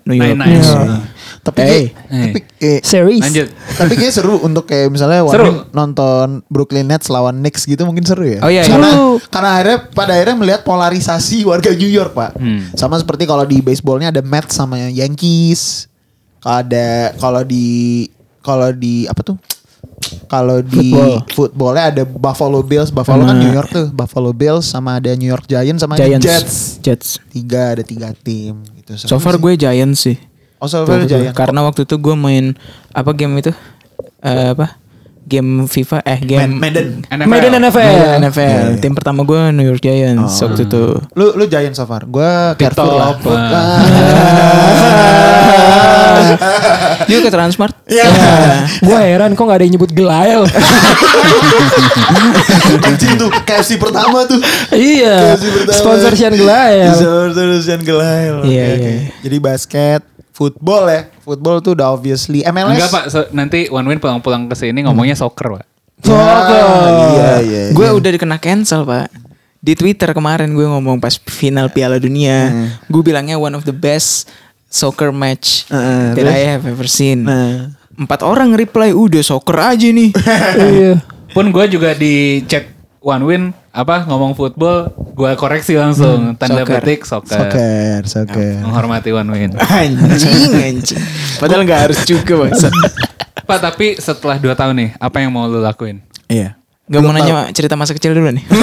[0.03, 0.37] New York.
[0.37, 0.63] Nice.
[0.63, 0.97] Iya.
[1.43, 1.67] Tapi Eh.
[1.67, 3.21] kayak- tapi kayak Series.
[3.21, 3.47] Lanjut.
[3.75, 5.67] tapi kayak seru untuk kayak misalnya Seru.
[5.69, 8.39] Nonton Brooklyn Nets lawan Knicks gitu mungkin seru ya.
[8.39, 9.19] Oh iya, karena Seru.
[9.27, 12.37] karena akhirnya pada akhirnya melihat polarisasi warga New York pak.
[12.37, 12.71] Hmm.
[12.73, 15.91] Sama seperti kalau di baseballnya ada Mets sama Yankees.
[16.39, 16.87] Kalau ada
[17.17, 18.03] kalau di
[18.43, 19.37] kalau di apa tuh?
[20.27, 21.19] Kalau di Football.
[21.31, 25.27] footballnya ada Buffalo Bills, Buffalo kan Sama- New York tuh, Buffalo Bills sama ada New
[25.27, 26.23] York Giants sama Giants.
[26.23, 26.55] Jets.
[26.79, 27.07] Jets.
[27.29, 28.95] Tiga ada tiga tim gitu.
[28.99, 30.17] So far gue Giants sih.
[30.59, 31.03] Oh, so far.
[31.03, 31.35] Giants.
[31.35, 32.55] Karena waktu itu gue main
[32.91, 33.51] apa game itu?
[34.23, 34.79] Eh, apa?
[35.23, 36.99] Game FIFA eh game Madden.
[37.07, 37.25] NFL.
[37.25, 37.79] Maiden NFL.
[37.79, 38.43] Madden NFL.
[38.43, 38.77] Iya, iya.
[38.77, 40.45] Tim pertama gue New York Giants Oh.
[40.45, 40.83] waktu itu.
[41.15, 42.03] Lu lu Giants so far.
[42.03, 43.15] Gua Carrefour lah.
[47.07, 47.73] Yuk ke Transmart.
[47.87, 48.05] Iya.
[48.79, 50.43] Gue heran kok gak ada yang nyebut Gelael.
[52.83, 54.39] Anjing tuh KFC pertama tuh.
[54.71, 55.35] iya.
[55.69, 56.91] Sponsor Sian Gelael.
[56.93, 58.35] Sponsor Sian Gelael.
[58.43, 58.81] Iya, oke.
[58.81, 58.93] iya.
[59.21, 60.01] Jadi basket,
[60.33, 61.07] football ya.
[61.21, 62.75] Football tuh udah obviously MLS.
[62.75, 65.65] Enggak pak, so- nanti One Win pulang-pulang ke sini ngomongnya soccer pak.
[66.03, 67.63] Iya, iya.
[67.71, 67.95] Gue iya.
[67.95, 69.07] udah dikena cancel pak.
[69.63, 72.51] Di Twitter kemarin gue ngomong pas final Piala Dunia,
[72.91, 74.27] gue bilangnya one of the best
[74.67, 76.35] soccer match Heeh, that terus?
[76.35, 77.23] I have ever seen.
[77.23, 77.71] Nah.
[77.95, 80.11] Empat orang reply, udah soccer aja nih.
[80.73, 80.93] Iya.
[81.31, 82.67] Pun gue juga di chat
[83.03, 86.79] One Win apa ngomong football, gue koreksi langsung tanda soccer.
[86.79, 87.35] petik soccer.
[87.35, 88.63] Soccer, soccer.
[88.63, 89.51] Menghormati One Win.
[89.83, 91.03] anjing, anjing.
[91.35, 92.55] Padahal nggak harus juga bang.
[93.43, 95.99] Pak tapi setelah 2 tahun nih, apa yang mau lu lakuin?
[96.31, 96.55] Iya.
[96.83, 98.43] Gak mau nanya cerita masa kecil dulu nih.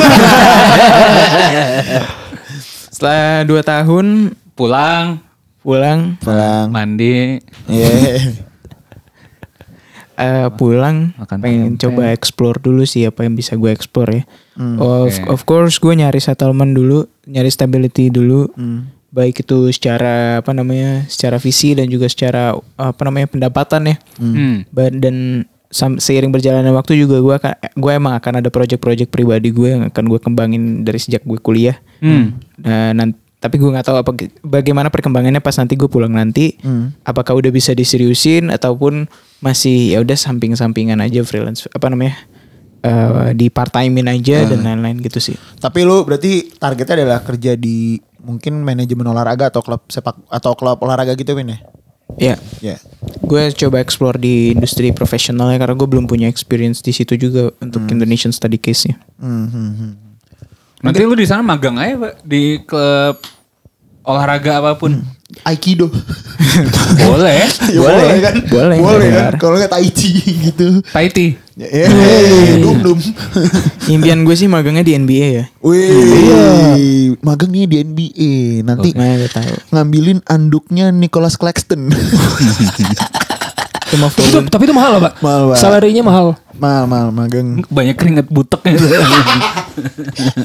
[2.92, 5.24] Setelah dua tahun Pulang,
[5.64, 6.68] pulang, Pulang.
[6.68, 7.88] mandi, Iya.
[10.20, 11.80] Eh, pulang, Makan pengen tempe.
[11.86, 14.22] coba explore dulu sih apa yang bisa gue explore ya.
[14.76, 15.24] of, Oke.
[15.26, 18.46] of course gue nyari settlement dulu, nyari stability dulu.
[19.10, 23.96] Baik itu secara apa namanya, secara visi dan juga secara apa namanya pendapatan ya.
[24.16, 24.62] Hmm.
[24.68, 29.50] Ba- dan sam- seiring berjalannya waktu juga gue akan gue emang akan ada project-project pribadi
[29.50, 32.38] gue yang akan gue kembangin dari sejak gue kuliah Hmm.
[32.56, 34.12] dan nan- tapi gue nggak tahu apa
[34.44, 36.60] bagaimana perkembangannya pas nanti gue pulang nanti.
[37.08, 39.08] Apakah udah bisa diseriusin ataupun
[39.40, 42.20] masih ya udah samping-sampingan aja freelance apa namanya
[42.84, 45.36] eh, di part timein aja dan lain-lain gitu sih.
[45.56, 50.76] Tapi lu berarti targetnya adalah kerja di mungkin manajemen olahraga atau klub sepak atau klub
[50.84, 51.58] olahraga gitu Win ya?
[52.20, 52.36] ya.
[52.60, 52.76] Ya.
[53.24, 57.88] gue coba explore di industri profesionalnya karena gue belum punya experience di situ juga untuk
[57.88, 59.00] Indonesian study case-nya.
[59.16, 60.09] Hmm, hmm, hmm.
[60.80, 63.20] Nanti lu di sana magang aja, Pak, di klub
[64.04, 64.96] olahraga apa pun.
[65.46, 65.86] Aikido.
[67.06, 67.46] Boleh.
[67.70, 68.18] Ya, Boleh.
[68.18, 68.34] kan?
[68.50, 69.34] Boleh, Boleh nggak kan?
[69.38, 70.82] Kalau nggak tai chi gitu.
[70.90, 71.38] Taiti.
[71.54, 72.98] Ya, eh, dum dum.
[73.86, 78.32] impian gue sih magangnya di NBA ya Wih, magang nih di NBA.
[78.64, 81.92] Nanti gue tahu ngambilin anduknya Nicholas Claxton.
[83.90, 85.12] Cuma Itu, volume tapi itu mahal lah, Pak.
[85.22, 85.58] Mahal, Pak.
[85.58, 86.26] Salarinya mahal.
[86.60, 87.64] mal mal magang.
[87.72, 88.60] Banyak keringet butek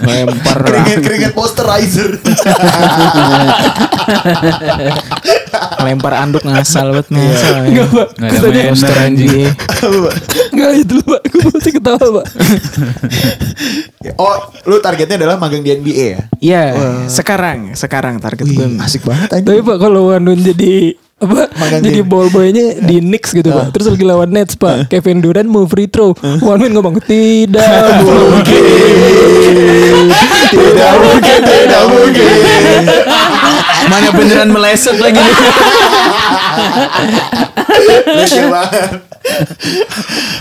[0.05, 2.15] lempar Keringet keringet posterizer.
[5.85, 7.67] lempar anduk ngasal banget ngasal ya.
[7.67, 8.07] Enggak, Pak.
[8.15, 9.29] Nggak ada Katanya poster anjing.
[9.29, 9.49] NBA
[10.55, 11.21] enggak itu dulu, Pak.
[11.29, 12.25] Gue masih ketawa, Pak.
[14.17, 14.35] oh,
[14.65, 16.21] lu targetnya adalah magang di NBA ya?
[16.39, 16.63] Iya,
[17.11, 18.67] sekarang, sekarang target gue.
[18.79, 19.45] Asik banget aja.
[19.45, 22.11] Tapi Pak kalau Wandun jadi apa Magang jadi game.
[22.11, 23.71] ball boynya di Knicks gitu Pak.
[23.71, 24.91] Terus lagi lawan Nets Pak.
[24.91, 26.11] Kevin Durant mau free throw.
[26.43, 28.63] One Win ngomong tidak mungkin.
[30.51, 32.35] tidak mungkin, tidak mungkin.
[33.87, 35.35] Mana beneran meleset lagi nih.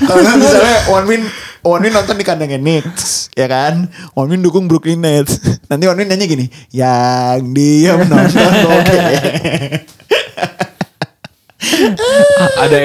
[0.05, 1.22] Kalau nggak misalnya One Win
[1.64, 3.89] One Win nonton di kandangnya Knicks, ya kan?
[4.12, 5.41] One Win dukung Brooklyn Nets.
[5.70, 8.99] Nanti One Win nyanyi gini, yang diam nonton oke.
[12.62, 12.76] Ada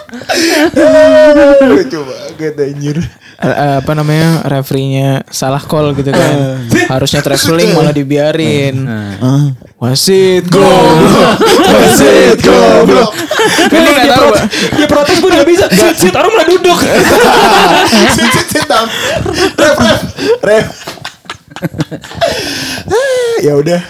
[1.69, 2.97] Lucu banget anjir.
[3.39, 6.63] Eh, apa namanya referee-nya salah call gitu kan.
[6.87, 8.83] Harusnya traveling malah dibiarin.
[9.79, 11.39] Wasit goblok.
[11.71, 13.11] Wasit goblok.
[13.71, 14.29] Kan dia nggak tahu.
[14.75, 15.65] Ya protes pun gak bisa.
[15.71, 16.79] Sit, sit orang malah duduk.
[18.15, 18.87] sit sit sit down.
[19.55, 20.01] Ref ref
[20.43, 20.65] ref.
[23.39, 23.81] ya udah.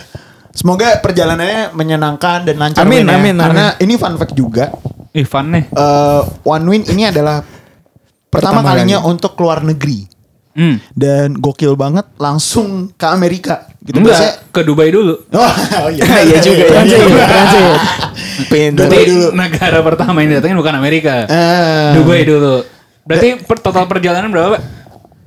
[0.54, 2.84] Semoga perjalanannya menyenangkan dan lancar.
[2.84, 3.16] Amin, ya.
[3.16, 4.76] amin, Karena ini fun fact juga.
[5.10, 5.64] Ivan nih.
[5.72, 7.42] eh, One Win ini adalah
[8.30, 10.06] pertama, Pertama kalinya untuk keluar negeri
[10.50, 10.82] Hmm.
[10.92, 15.14] dan gokil banget langsung ke Amerika gitu Biasanya- Enggak, ke Dubai dulu.
[15.32, 15.40] Oh,
[15.80, 16.04] oh iya.
[16.26, 16.70] Iya juga ya.
[16.76, 17.00] Transit.
[18.52, 18.86] Pintar.
[18.86, 19.28] Dubai Berarti dulu.
[19.32, 21.16] negara pertama yang datangin bukan Amerika.
[21.26, 22.66] Eh, Dubai dulu.
[23.02, 24.62] Berarti per- total perjalanan berapa, Pak?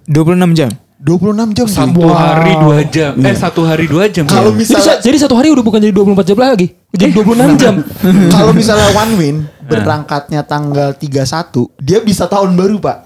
[0.05, 0.71] 26 jam.
[1.03, 1.67] 26 jam.
[1.67, 3.13] Satu hari dua jam.
[3.19, 4.23] Eh, satu hari dua jam.
[4.23, 4.63] Kalau ya?
[4.63, 6.67] Jadi, sa- misalnya jadi satu hari udah bukan jadi 24 jam lagi.
[6.95, 7.75] Jadi 26 jam.
[8.31, 9.37] kalau misalnya One Win
[9.71, 12.97] berangkatnya tanggal 31, dia bisa tahun baru, Pak.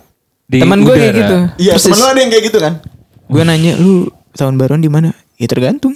[0.47, 1.37] Di Teman gue kayak gitu.
[1.59, 2.73] Iya, temen lo ada yang kayak gitu kan?
[3.27, 5.11] Gue nanya lu tahun baruan di mana?
[5.37, 5.93] Ya tergantung.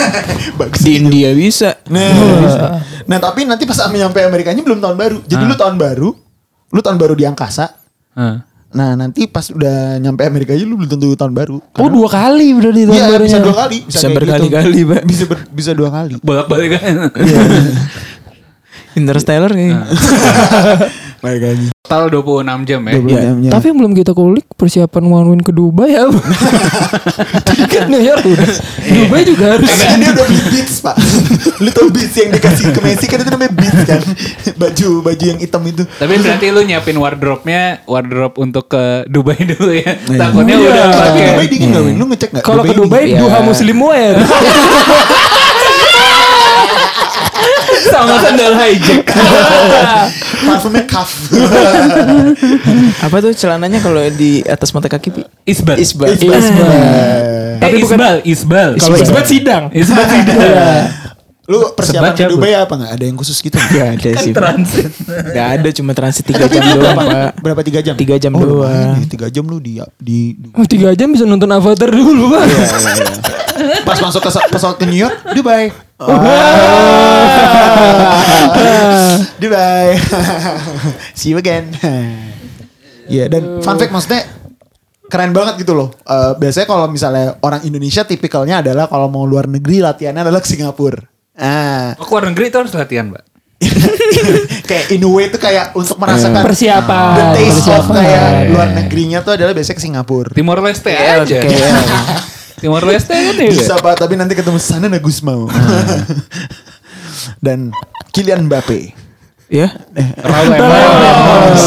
[0.58, 0.82] Bagus.
[0.82, 1.78] di India bisa.
[1.90, 5.18] Nah, nah tapi nanti pas nyampe Amerikanya belum tahun baru.
[5.26, 6.08] Jadi lu tahun baru,
[6.70, 7.70] lu tahun baru di angkasa.
[8.14, 8.49] Hah.
[8.70, 11.58] Nah nanti pas udah nyampe Amerika aja lu belum tentu tahun baru.
[11.58, 13.26] Oh dua kali udah di tahun Iya barunya.
[13.26, 13.76] bisa dua kali.
[13.82, 14.90] Bisa kayak berkali-kali, gitu.
[14.94, 15.02] Pak.
[15.04, 16.14] Bisa ber- bisa dua kali.
[16.22, 16.94] Bolak-balik kan.
[18.92, 19.74] Interstellar kayak.
[21.24, 21.66] Baik lagi.
[21.90, 22.92] Total 26 jam ya.
[22.94, 23.50] 26 jam.
[23.50, 26.06] Tapi yang belum kita kulik persiapan one win ke Dubai ya.
[27.46, 28.46] Tadi kan New York udah.
[28.80, 29.66] Dubai juga harus.
[29.66, 30.94] Karena dia udah beli beats pak
[31.58, 34.00] Lu tau beats yang dikasih ke Messi kan itu namanya beats kan
[34.54, 39.72] Baju baju yang hitam itu Tapi berarti lu nyiapin wardrobe-nya, wardrobe untuk ke Dubai dulu
[39.72, 39.98] ya.
[39.98, 40.70] Takutnya Iya.
[40.70, 41.26] udah Tapi pakai.
[41.26, 41.94] Dubai dingin gak Win?
[41.98, 42.44] Lu ngecek gak?
[42.44, 43.18] Kalau ke Dubai Iya.
[43.18, 44.14] duha muslim wear.
[47.88, 49.08] sama sandal hijack.
[50.40, 51.10] Parfumnya kaf
[53.04, 55.20] Apa tuh celananya kalau di atas mata kaki Pi?
[55.44, 55.76] Isbat.
[55.76, 56.16] Isbat.
[56.16, 58.70] Eh, Tapi bukan- isbal, isbal.
[58.80, 59.64] Kalau isbat sidang.
[59.72, 60.36] Isbat tidak.
[61.50, 62.30] Lu persiapan ke.
[62.30, 62.90] Dubai apa gak?
[62.94, 63.74] Ada yang khusus gitu nggak?
[63.74, 64.30] Gak ada sih.
[64.30, 64.90] Transit.
[65.34, 67.02] Gak ada cuma transit 3 Tapi jam lu doang berapa?
[67.02, 67.30] pak.
[67.42, 67.94] Berapa tiga jam?
[67.98, 68.70] Tiga jam oh, doang.
[68.70, 72.46] lumayan nih, Tiga jam lu di di, Oh, tiga jam bisa nonton Avatar dulu bang.
[73.82, 75.68] pas masuk ke pesawat ke New York, Dubai.
[79.42, 79.98] Dubai.
[81.18, 81.74] See you again.
[83.10, 84.22] Iya dan fun fact maksudnya
[85.10, 85.90] keren banget gitu loh.
[86.06, 90.46] Eh, biasanya kalau misalnya orang Indonesia tipikalnya adalah kalau mau luar negeri latihannya adalah ke
[90.46, 91.09] Singapura.
[91.40, 93.24] Ah, Oh, ke luar negeri itu harus latihan, Mbak.
[94.68, 97.12] kayak in a way itu kayak untuk merasakan Persiapan.
[97.12, 97.96] the taste of Persiapan.
[97.98, 100.30] kayak luar negerinya tuh adalah biasanya ke Singapura.
[100.30, 101.38] Timor Leste KL, aja.
[101.38, 101.76] KL.
[102.60, 103.48] Timor Leste kan ya.
[103.48, 105.48] Bisa pak, tapi nanti ketemu sana Nagus mau.
[107.44, 107.72] Dan
[108.10, 108.92] Kylian Mbappe.
[109.48, 109.66] Ya.
[110.16, 111.64] Raul Ramos.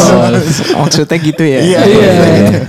[0.80, 1.60] Maksudnya gitu ya.
[1.60, 2.12] Iya, Iya.
[2.40, 2.60] gitu.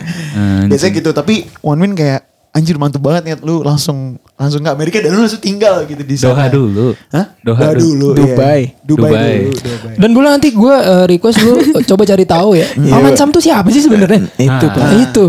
[0.66, 5.02] Biasanya gitu, tapi One Win kayak anjir mantep banget nih lu langsung langsung ke Amerika
[5.02, 6.38] dan lu langsung tinggal gitu di sana.
[6.38, 6.86] Doha dulu.
[7.10, 7.26] Hah?
[7.42, 8.06] Doha Doha dulu.
[8.06, 8.18] iya.
[8.22, 8.60] Dubai.
[8.78, 9.10] Dubai.
[9.10, 9.34] Dubai.
[9.42, 9.58] dulu.
[9.58, 9.94] Dubai.
[9.98, 11.54] Dan boleh nanti gue uh, request lu
[11.90, 12.66] coba cari tahu ya.
[12.72, 14.22] Paman Sam tuh siapa sih sebenarnya?
[14.38, 15.24] Itu Nah, itu.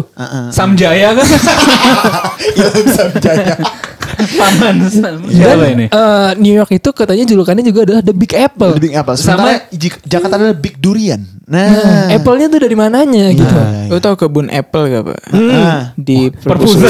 [0.54, 1.26] Samjaya kan?
[2.62, 3.56] Ilham Samjaya.
[4.16, 5.16] Paman Sam.
[5.22, 5.86] Dan Siapa ini?
[5.88, 8.74] uh, New York itu katanya julukannya juga adalah The Big Apple.
[8.76, 9.16] The Big Apple.
[9.16, 11.22] Sementara Ji- Jakarta adalah Big Durian.
[11.46, 11.62] Nah.
[11.70, 13.54] Nah, Apple-nya tuh dari mananya gitu.
[13.86, 15.20] Lu tau kebun apple gak pak?
[15.30, 15.94] Ah.
[15.94, 16.90] Di Perpusat.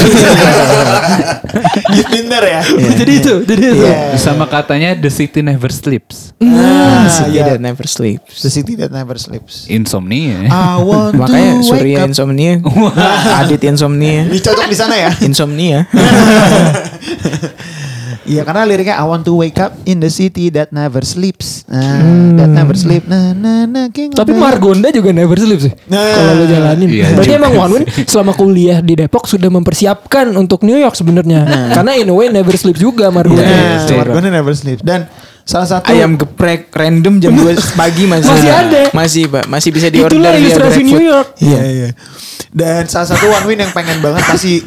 [1.92, 2.62] Di Tinder ya.
[2.96, 3.84] jadi itu, jadi itu.
[3.84, 4.16] Iya.
[4.16, 6.32] Sama katanya The City Never Sleeps.
[6.40, 7.52] Nah, City iya.
[7.52, 8.40] that never sleeps.
[8.40, 9.68] The city that never sleeps.
[9.68, 10.48] Insomnia.
[10.48, 12.60] I want Makanya Surya insomnia,
[13.40, 15.10] Adit insomnia, Ini cocok di sana ya.
[15.20, 15.84] insomnia.
[18.26, 21.62] Iya karena liriknya I want to wake up in the city that never sleeps.
[21.70, 22.02] Nah,
[22.42, 23.06] that never sleep.
[23.06, 25.72] Nah, nah, nah, king Tapi Margonda juga never sleep sih.
[25.86, 26.02] Nah.
[26.02, 26.88] Kalau lu jalanin.
[26.90, 31.70] Iya Berarti emang One Win selama kuliah di Depok sudah mempersiapkan untuk New York sebenarnya.
[31.70, 33.46] Karena in a way never sleep juga Margonda.
[33.46, 34.82] Nah, Iya, Margonda never sleep.
[34.82, 35.06] Dan
[35.46, 38.80] salah satu Ayam geprek random jam 2 pagi masih Masih ada.
[38.90, 40.82] Masih pak, masih bisa di order Itulah ilustrasi.
[40.82, 41.28] New York.
[41.38, 41.88] Iya iya.
[42.50, 44.66] Dan salah satu one win yang pengen banget pasti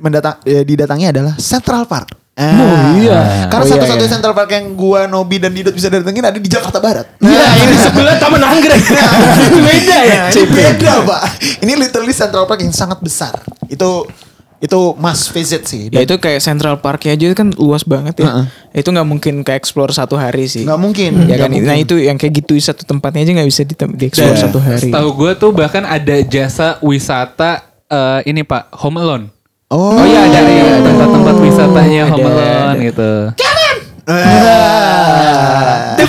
[0.00, 2.16] mendatang eh, didatangi adalah Central Park.
[2.32, 3.46] Ah, Oh, iya.
[3.46, 4.14] Karena Oh, iya, satu-satunya iya.
[4.16, 7.06] Central Park yang gua, Nobi dan Didot bisa datengin ada di Jakarta Barat.
[7.20, 8.80] Iya, ini sebelah Taman Anggrek.
[9.68, 10.20] Beda ya.
[10.24, 11.22] Nah, ini beda, Pak.
[11.60, 13.36] Ini literally Central Park yang sangat besar.
[13.68, 14.08] Itu
[14.60, 15.88] itu must visit sih.
[15.88, 18.44] Ya itu kayak Central Park aja kan luas banget ya.
[18.72, 20.68] Itu nggak mungkin ke explore satu hari sih.
[20.68, 21.10] Nggak mungkin.
[21.24, 21.50] Ya Nggak kan.
[21.50, 21.68] mungkin.
[21.68, 24.58] Nah itu yang kayak gitu satu tempatnya aja nggak bisa di, di explore Dan satu
[24.60, 24.88] hari.
[24.92, 29.24] Tahu gue tuh bahkan ada jasa wisata eh, ini Pak Home Alone.
[29.70, 32.82] Oh, Oh iya ada ya tempat-tempat wisatanya Home ada, Alone ada.
[32.82, 33.10] gitu.
[34.10, 35.94] Ah.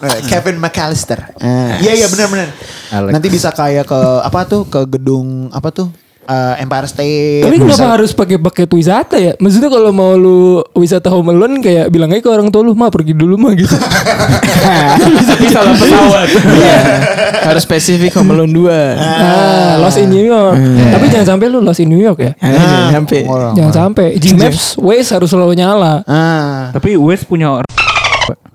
[0.00, 1.20] Eh, Kevin McAllister.
[1.36, 2.48] Ah, Iya iya benar-benar.
[2.90, 3.12] Alex.
[3.12, 5.92] Nanti bisa kayak ke apa tuh ke gedung apa tuh
[6.30, 7.42] eh, Empire State.
[7.42, 9.34] Tapi kenapa Bisa- harus pakai paket wisata ya?
[9.36, 10.38] Maksudnya kalau mau lu
[10.72, 13.74] wisata home alone kayak bilang aja ke orang tua lu, "Ma, pergi dulu mah" gitu.
[15.10, 16.28] Bisa bisa lah pesawat.
[16.30, 16.78] Iya.
[17.50, 19.00] Harus spesifik Home Alone 2.
[19.00, 20.54] Ah, lost in New York.
[20.92, 22.32] Tapi jangan sampai lu lost in New York ya.
[22.38, 23.24] Ah, sampai.
[23.24, 23.56] orang.
[23.56, 24.06] Jangan sampai.
[24.14, 26.04] Gmaps Waze harus selalu nyala.
[26.04, 26.68] Ah.
[26.70, 27.68] Tapi Wes punya orang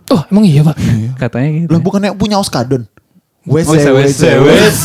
[0.06, 0.78] Oh, emang iya, Pak.
[1.18, 1.70] katanya gitu.
[1.74, 2.86] Lah bukannya punya Oskadon.
[3.42, 4.78] Wes Wes Wes Wes.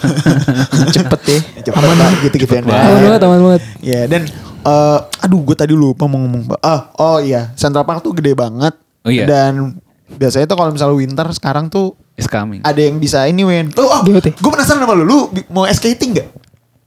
[0.96, 1.38] Cepet ya.
[1.70, 2.62] Cepet Pak, gitu-gitu ya.
[2.64, 3.62] Aman banget, aman banget.
[3.80, 4.22] Ya dan
[4.64, 6.56] eh, aduh gue tadi lupa mau ngomong.
[6.60, 8.74] Ah, oh iya, Central Park tuh gede banget.
[9.04, 9.24] Oh iya.
[9.24, 9.80] Dan
[10.10, 12.60] biasanya tuh kalau misalnya winter sekarang tuh Is coming.
[12.66, 13.70] ada yang bisa ini Win.
[13.78, 14.20] Oh, tuh?
[14.20, 15.04] gue penasaran sama lu.
[15.06, 16.28] Lu mau skating gak?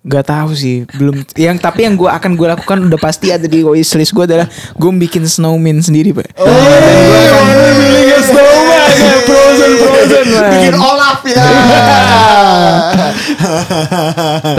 [0.04, 1.24] Gak tahu sih, belum.
[1.40, 4.92] Yang tapi yang gue akan gue lakukan udah pasti ada di wishlist gue adalah gue
[5.00, 6.28] bikin snowman sendiri, pak.
[6.44, 8.92] Oh, bikin snowman,
[9.24, 11.40] frozen frozen bikin Olaf ya.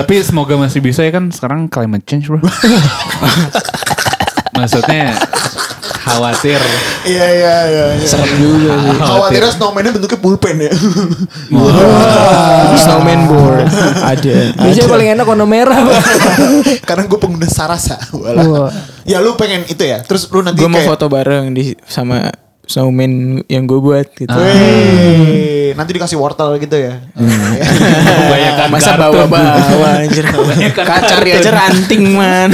[0.00, 2.40] Tapi semoga masih bisa ya kan sekarang climate change bro.
[4.54, 5.18] Maksudnya
[6.04, 6.60] Khawatir.
[7.08, 7.84] Iya iya iya.
[7.96, 8.06] iya.
[8.06, 8.98] Serem juga sih.
[9.00, 10.72] Khawatirnya snowman-nya bentuknya pulpen ya.
[12.84, 13.66] Snowman board
[14.04, 14.36] ada.
[14.52, 15.80] Biasanya paling enak warna merah.
[16.88, 17.96] Karena gue pengguna Sarasa.
[18.12, 18.36] Wah.
[18.36, 18.72] Walah.
[19.08, 20.04] Ya lu pengen itu ya.
[20.04, 22.28] Terus lu nanti Gue mau kayak foto bareng di sama
[22.66, 24.32] snowman yang gue buat gitu.
[24.32, 27.00] Weh, nanti dikasih wortel gitu ya.
[27.14, 30.24] Kebanyakan Masa bawa-bawa anjir.
[30.28, 32.48] Aja ranting man.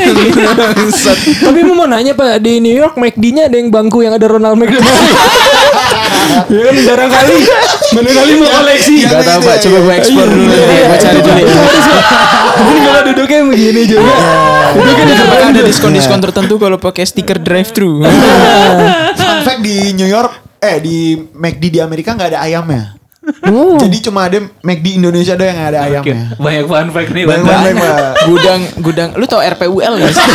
[1.41, 4.87] Tapi mau nanya Pak, di New York McD-nya ada yang bangku yang ada Ronald McDonald.
[6.55, 7.37] ya kan jarang kali.
[7.95, 8.95] Mana kali mau koleksi.
[9.07, 9.81] Gak tau pak, ya, coba iya.
[9.81, 10.51] gue explore dulu.
[10.51, 10.81] Iya, deh.
[10.87, 11.43] Gue cari dulu.
[12.61, 14.15] Mungkin kalau duduknya begini juga.
[14.77, 15.15] Duduknya di
[15.51, 18.05] Ada diskon-diskon tertentu kalau pakai stiker drive thru.
[19.21, 23.01] Fun fact di New York, eh di McD di Amerika nggak ada ayamnya.
[23.53, 23.77] Oh.
[23.77, 26.35] Jadi cuma ada McD Indonesia doang yang ada ayamnya.
[26.41, 27.25] Banyak fun fact nih.
[27.29, 27.45] Banyak
[27.77, 28.25] Pak.
[28.25, 30.27] gudang gudang lu tau RPUL gak sih?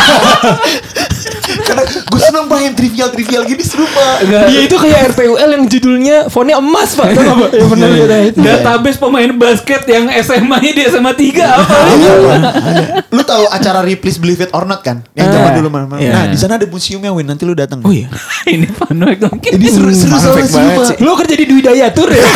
[1.66, 4.16] Karena gue seneng banget yang trivial-trivial gini seru pak.
[4.46, 7.10] Dia itu kayak RPUL yang judulnya fontnya emas Pak.
[7.10, 7.50] Tahu Pak?
[7.52, 8.38] Ya benar ya itu.
[8.38, 11.76] Database pemain basket yang SMA-nya di SMA 3 apa?
[13.10, 15.02] Lu tahu acara Ripley's Believe It or Not kan?
[15.18, 15.98] Yang zaman dulu mana?
[15.98, 16.12] Iya.
[16.14, 17.26] Nah di sana ada museumnya Win.
[17.26, 17.82] Nanti lu datang.
[17.82, 18.06] Oh iya.
[18.54, 19.50] Ini fun fact mungkin.
[19.58, 20.96] Ini seru seru Fun seru fact seru, banget Pak.
[21.02, 22.26] Lo kerja di Dwi Dayatur ya?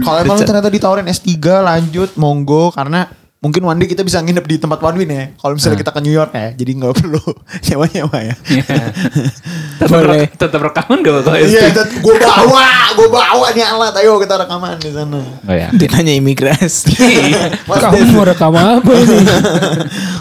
[0.00, 3.08] Kalau emang lu ternyata ditawarin S3 lanjut monggo karena
[3.40, 5.24] mungkin one day kita bisa nginep di tempat One Win ya.
[5.34, 7.22] Kalau misalnya kita ke New York ya, jadi nggak perlu
[7.66, 8.34] nyewa-nyewa ya.
[9.80, 10.28] Tetap, Boleh.
[10.28, 13.96] rek- tetap rekaman gak bakal Iya, gue bawa, gue bawa nih alat.
[13.96, 15.24] Ayo kita rekaman di sana.
[15.24, 15.72] Oh ya.
[15.72, 16.92] Dia nanya imigrasi.
[17.68, 19.24] Mas Kamu mau rekam apa nih?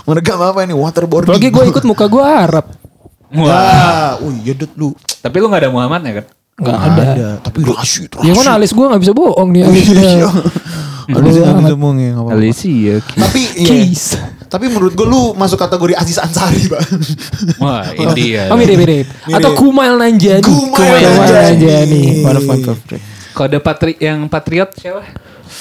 [0.08, 0.72] mau rekam apa ini?
[0.72, 1.36] Waterboarding.
[1.36, 2.66] Apalagi gue ikut muka gue Arab.
[3.30, 3.52] Wah.
[3.52, 4.96] Wah, oh iya lu.
[5.20, 6.26] Tapi lu gak ada Muhammad ya kan?
[6.60, 7.06] Gak ada.
[7.40, 10.24] Tapi Rashid, Ya kan alis gue gak bisa bohong nih alisnya.
[11.10, 12.38] Aduh, jangan ngomongin nggak apa-apa.
[12.38, 12.96] Alicia.
[13.02, 13.42] Tapi.
[13.66, 14.04] Keys.
[14.46, 16.82] Tapi menurut gue lu masuk kategori Aziz Ansari, Pak.
[17.62, 18.50] Wah, India.
[18.50, 19.06] Oh mirip-mirip.
[19.30, 20.42] Atau Kumail Nanjani.
[20.42, 21.34] Kumail Nanjani.
[21.54, 22.04] Nanjiani.
[22.26, 23.04] One of my favorite.
[23.30, 25.06] Kode patri yang Patriot siapa?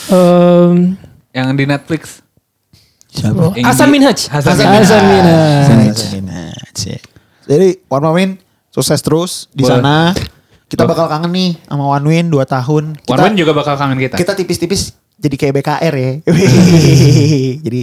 [0.09, 0.97] Em,
[1.31, 2.03] Yang di Netflix.
[3.13, 4.19] Yang Hasan Minhaj.
[4.29, 6.85] Hasan Hasan Minhaj.
[7.49, 8.31] Jadi One Man Win
[8.69, 9.81] sukses terus di Boleh.
[9.81, 10.13] sana.
[10.69, 12.85] Kita bakal kangen nih sama One Win 2 tahun.
[13.01, 14.21] Kita, Man juga bakal kangen kita.
[14.21, 16.13] kita tipis-tipis jadi kayak BKR ya.
[17.65, 17.81] jadi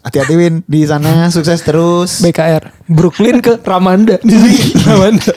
[0.00, 2.22] hati-hati Win di sana sukses terus.
[2.22, 2.86] BKR.
[2.86, 4.22] Brooklyn ke Ramanda.
[4.88, 5.32] Ramanda.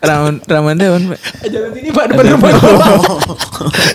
[0.00, 1.20] Raman Ramanda one Pak.
[1.44, 2.50] Jalan sini Pak depan rumah.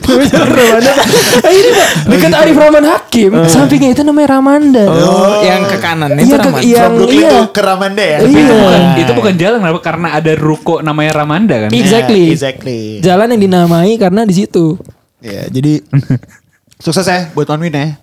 [0.06, 1.06] Jalan Ramanda Pak.
[1.41, 3.32] Ah, ini Pak dekat Arif Rahman Hakim.
[3.50, 4.86] Sampingnya itu namanya Ramanda.
[4.86, 6.62] Oh, yang ke kanan itu Iya, ke- Raman.
[6.62, 6.78] iya.
[6.78, 7.32] From Brooklyn iya.
[7.34, 8.18] tuh ke Ramanda ya.
[8.22, 8.54] Tapi itu Iya.
[8.54, 9.80] bukan itu bukan jalan kenapa?
[9.82, 11.70] Karena ada ruko namanya Ramanda kan.
[11.74, 12.24] Exactly.
[12.30, 12.80] Yeah, exactly.
[13.02, 14.78] Jalan yang dinamai karena di situ.
[15.26, 15.82] Ya, jadi
[16.86, 17.97] sukses ya buat One Win ya.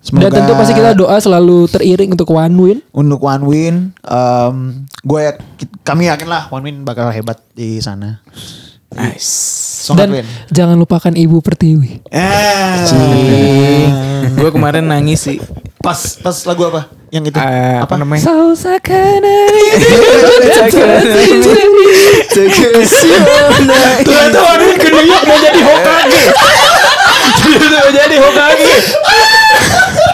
[0.00, 2.78] Dan tentu pasti kita doa selalu teriring untuk one win.
[2.96, 4.56] untuk One Win, em,
[5.04, 5.36] gue ya,
[5.84, 8.24] kami yakin lah One Win bakal hebat di sana.
[8.90, 9.86] Nice.
[9.90, 10.26] Dan Win.
[10.50, 12.02] jangan lupakan Ibu Pertiwi.
[12.10, 13.86] Eh,
[14.30, 15.38] Gue kemarin nangis sih.
[15.80, 16.92] pas pas lagu apa?
[17.08, 17.38] Yang itu?
[17.38, 18.20] Eh, apa namanya?
[24.00, 26.22] Ternyata one win ke New York mau jadi Hokage.
[27.40, 28.74] Ternyata mau jadi Hokage.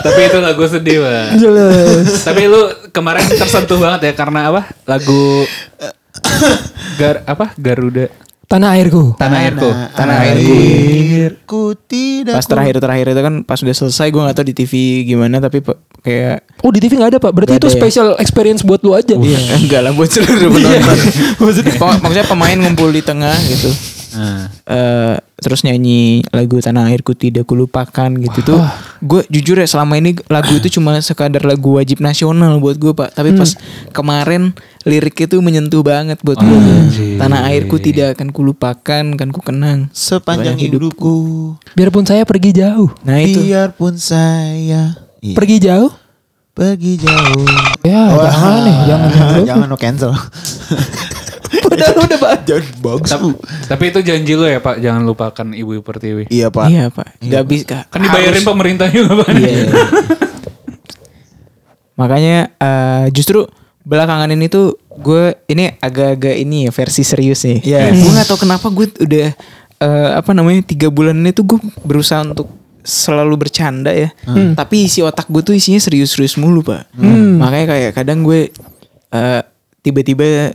[0.06, 1.28] Tapi itu lagu sedih banget.
[1.36, 2.22] Jelas.
[2.22, 4.62] Tapi lu kemarin tersentuh banget ya karena apa?
[4.86, 5.44] Lagu
[7.00, 7.52] Gar apa?
[7.58, 8.08] Garuda
[8.46, 9.18] Tanah airku.
[9.18, 9.66] Tanah Airku.
[9.90, 10.54] Tanah airku.
[10.54, 12.38] Airku tidak.
[12.38, 14.72] Pas terakhir-terakhir itu kan pas udah selesai gue gak tahu di TV
[15.02, 17.34] gimana tapi pe- kayak Oh di TV gak ada pak.
[17.34, 17.74] Berarti itu ya?
[17.74, 19.18] special experience buat lu aja.
[19.18, 20.98] Iya, enggak lah buat seluruh penonton.
[21.42, 23.70] maksudnya, maksudnya pemain ngumpul di tengah gitu.
[24.16, 24.48] Nah.
[24.64, 28.60] Eh, terus nyanyi lagu tanah airku tidak kulupakan gitu tuh
[29.04, 33.12] gue jujur ya selama ini lagu itu cuma sekadar lagu wajib nasional buat gue pak
[33.12, 33.52] tapi pas
[33.92, 34.56] kemarin
[34.86, 36.58] lirik itu menyentuh banget buat gue
[37.18, 41.14] tanah airku tidak akan kulupakan kan ku kenang Sepanjang Banyak hidupku.
[41.74, 42.94] Biarpun saya pergi jauh.
[43.02, 45.90] nah itu Biarpun saya iya, Pergi jauh?
[46.56, 47.44] pergi jauh.
[47.84, 48.76] Ya jangan nih.
[48.88, 49.08] Jangan.
[49.12, 49.40] jangan.
[49.44, 50.12] jangan no cancel.
[51.66, 52.32] Padahal udah pak.
[52.48, 53.10] Jangan bagus.
[53.10, 53.28] Tapi,
[53.68, 56.24] tapi itu janji lu ya Pak, jangan lupakan Ibu Pertiwi.
[56.30, 56.66] Iya pak.
[56.70, 59.28] iya pak nggak bisa Kan dibayarin pemerintah juga Pak.
[59.34, 59.66] Iya.
[62.00, 63.46] Makanya eh, justru
[63.86, 67.62] belakangan ini tuh gue ini agak-agak ini ya versi serius nih.
[67.62, 67.94] Yes.
[67.94, 69.28] Gue nggak tahu kenapa gue udah
[69.78, 72.50] eh, apa namanya tiga bulan ini tuh gue berusaha untuk
[72.82, 74.10] selalu bercanda ya.
[74.52, 76.90] Tapi isi otak gue tuh isinya serius-serius mulu pak.
[77.38, 78.50] Makanya kayak kadang gue
[79.08, 79.40] eh,
[79.80, 80.50] tiba-tiba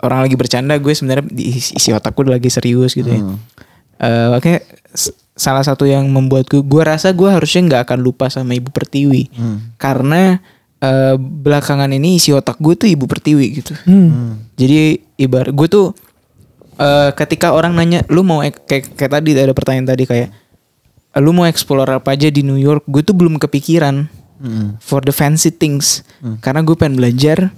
[0.00, 3.20] orang lagi bercanda gue sebenarnya di isi otak gue lagi serius gitu ya.
[4.00, 8.28] Eh, makanya s- salah satu yang membuat gue gue rasa gue harusnya nggak akan lupa
[8.28, 9.76] sama ibu pertiwi Hmm.
[9.76, 10.40] karena
[10.80, 14.48] eh, belakangan ini isi otak gue tuh ibu pertiwi gitu Hmm.
[14.54, 15.86] jadi ibarat gue tuh
[16.76, 20.28] eh, ketika orang nanya lu mau ek- kayak kayak tadi ada pertanyaan tadi kayak
[21.16, 24.80] lu mau explore apa aja di New York gue tuh belum kepikiran Hmm.
[24.80, 26.00] for the fancy things
[26.40, 27.52] karena gue pengen belajar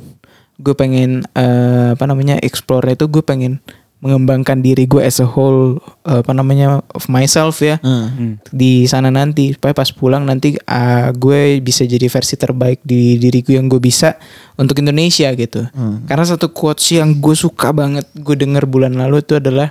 [0.56, 3.62] gue pengen eh, apa namanya explore itu gue pengen
[4.02, 8.42] mengembangkan diri gue as a whole eh, apa namanya of myself ya Hmm.
[8.50, 13.54] di sana nanti supaya pas pulang nanti ah, gue bisa jadi versi terbaik di diriku
[13.54, 14.18] yang gue bisa
[14.54, 15.70] untuk Indonesia gitu
[16.04, 19.70] karena satu quotes yang gue suka banget gue denger bulan lalu itu adalah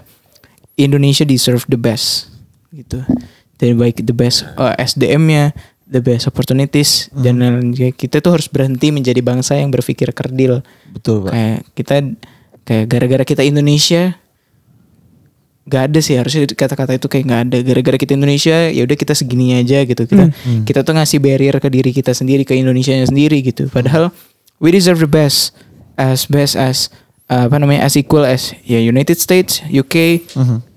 [0.73, 2.31] Indonesia deserve the best
[2.71, 3.03] gitu
[3.57, 5.51] dan baik the best eh, SDM-nya
[5.85, 7.91] the best opportunities dan lain-lain.
[7.91, 11.31] kita tuh harus berhenti menjadi bangsa yang berpikir kerdil Betul, Pak.
[11.35, 11.95] kayak kita
[12.65, 14.17] kayak gara-gara kita Indonesia
[15.71, 17.57] gak ada sih harusnya kata-kata itu kayak nggak ada.
[17.61, 20.03] Gara-gara kita Indonesia ya udah kita segini aja gitu.
[20.09, 20.33] Kita
[20.67, 23.69] kita tuh ngasih barrier ke diri kita sendiri ke Indonesia sendiri gitu.
[23.69, 24.09] Padahal
[24.57, 25.53] we deserve the best
[25.95, 26.89] as best as
[27.29, 30.25] uh, apa namanya as equal as ya United States UK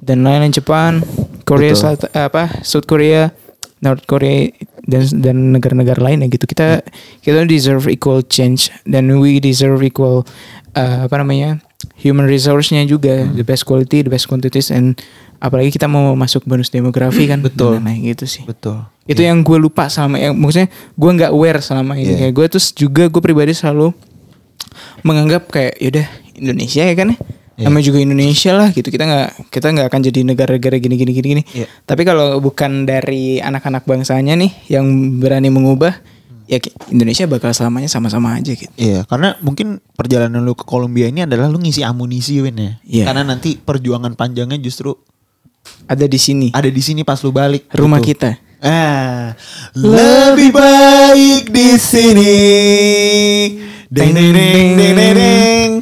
[0.05, 1.01] dan lain-lain Jepang
[1.49, 1.81] Korea Betul.
[1.81, 3.33] Selatan apa South Korea
[3.81, 4.49] North Korea
[4.85, 6.45] dan dan negara-negara lainnya gitu.
[6.45, 6.85] Kita
[7.25, 10.29] kita deserve equal change dan we deserve equal
[10.77, 11.61] uh, apa namanya
[11.97, 14.97] human resource-nya juga the best quality the best quantities and
[15.39, 17.79] apalagi kita mau masuk bonus demografi kan Betul.
[17.79, 18.85] nah, gitu sih Betul.
[19.05, 22.17] itu yang gue lupa selama yang maksudnya gue nggak aware selama ini Iya.
[22.27, 23.93] kayak gue terus juga gue pribadi selalu
[25.05, 27.19] menganggap kayak yaudah Indonesia ya kan ya
[27.55, 27.71] Iya.
[27.71, 31.29] namanya juga Indonesia lah gitu kita nggak kita nggak akan jadi negara-negara gini gini gini
[31.39, 31.71] gini Iya.
[31.87, 34.83] tapi kalau bukan dari anak-anak bangsanya nih yang
[35.23, 35.95] berani mengubah
[36.45, 36.59] ya
[36.93, 41.49] Indonesia bakal selamanya sama-sama aja gitu Iya, karena mungkin perjalanan lu ke Kolombia ini adalah
[41.49, 42.73] lu ngisi amunisi Win ya.
[42.85, 43.05] Iya.
[43.09, 44.93] Karena nanti perjuangan panjangnya justru
[45.89, 47.69] ada di sini ada di sini pas lu balik.
[47.73, 48.13] rumah gitu.
[48.13, 49.37] kita Ah,
[49.77, 52.37] lebih baik di sini.
[53.93, 55.73] Deng deng deng deng deng deng.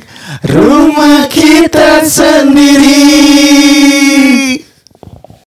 [0.42, 2.98] Rumah kita sendiri.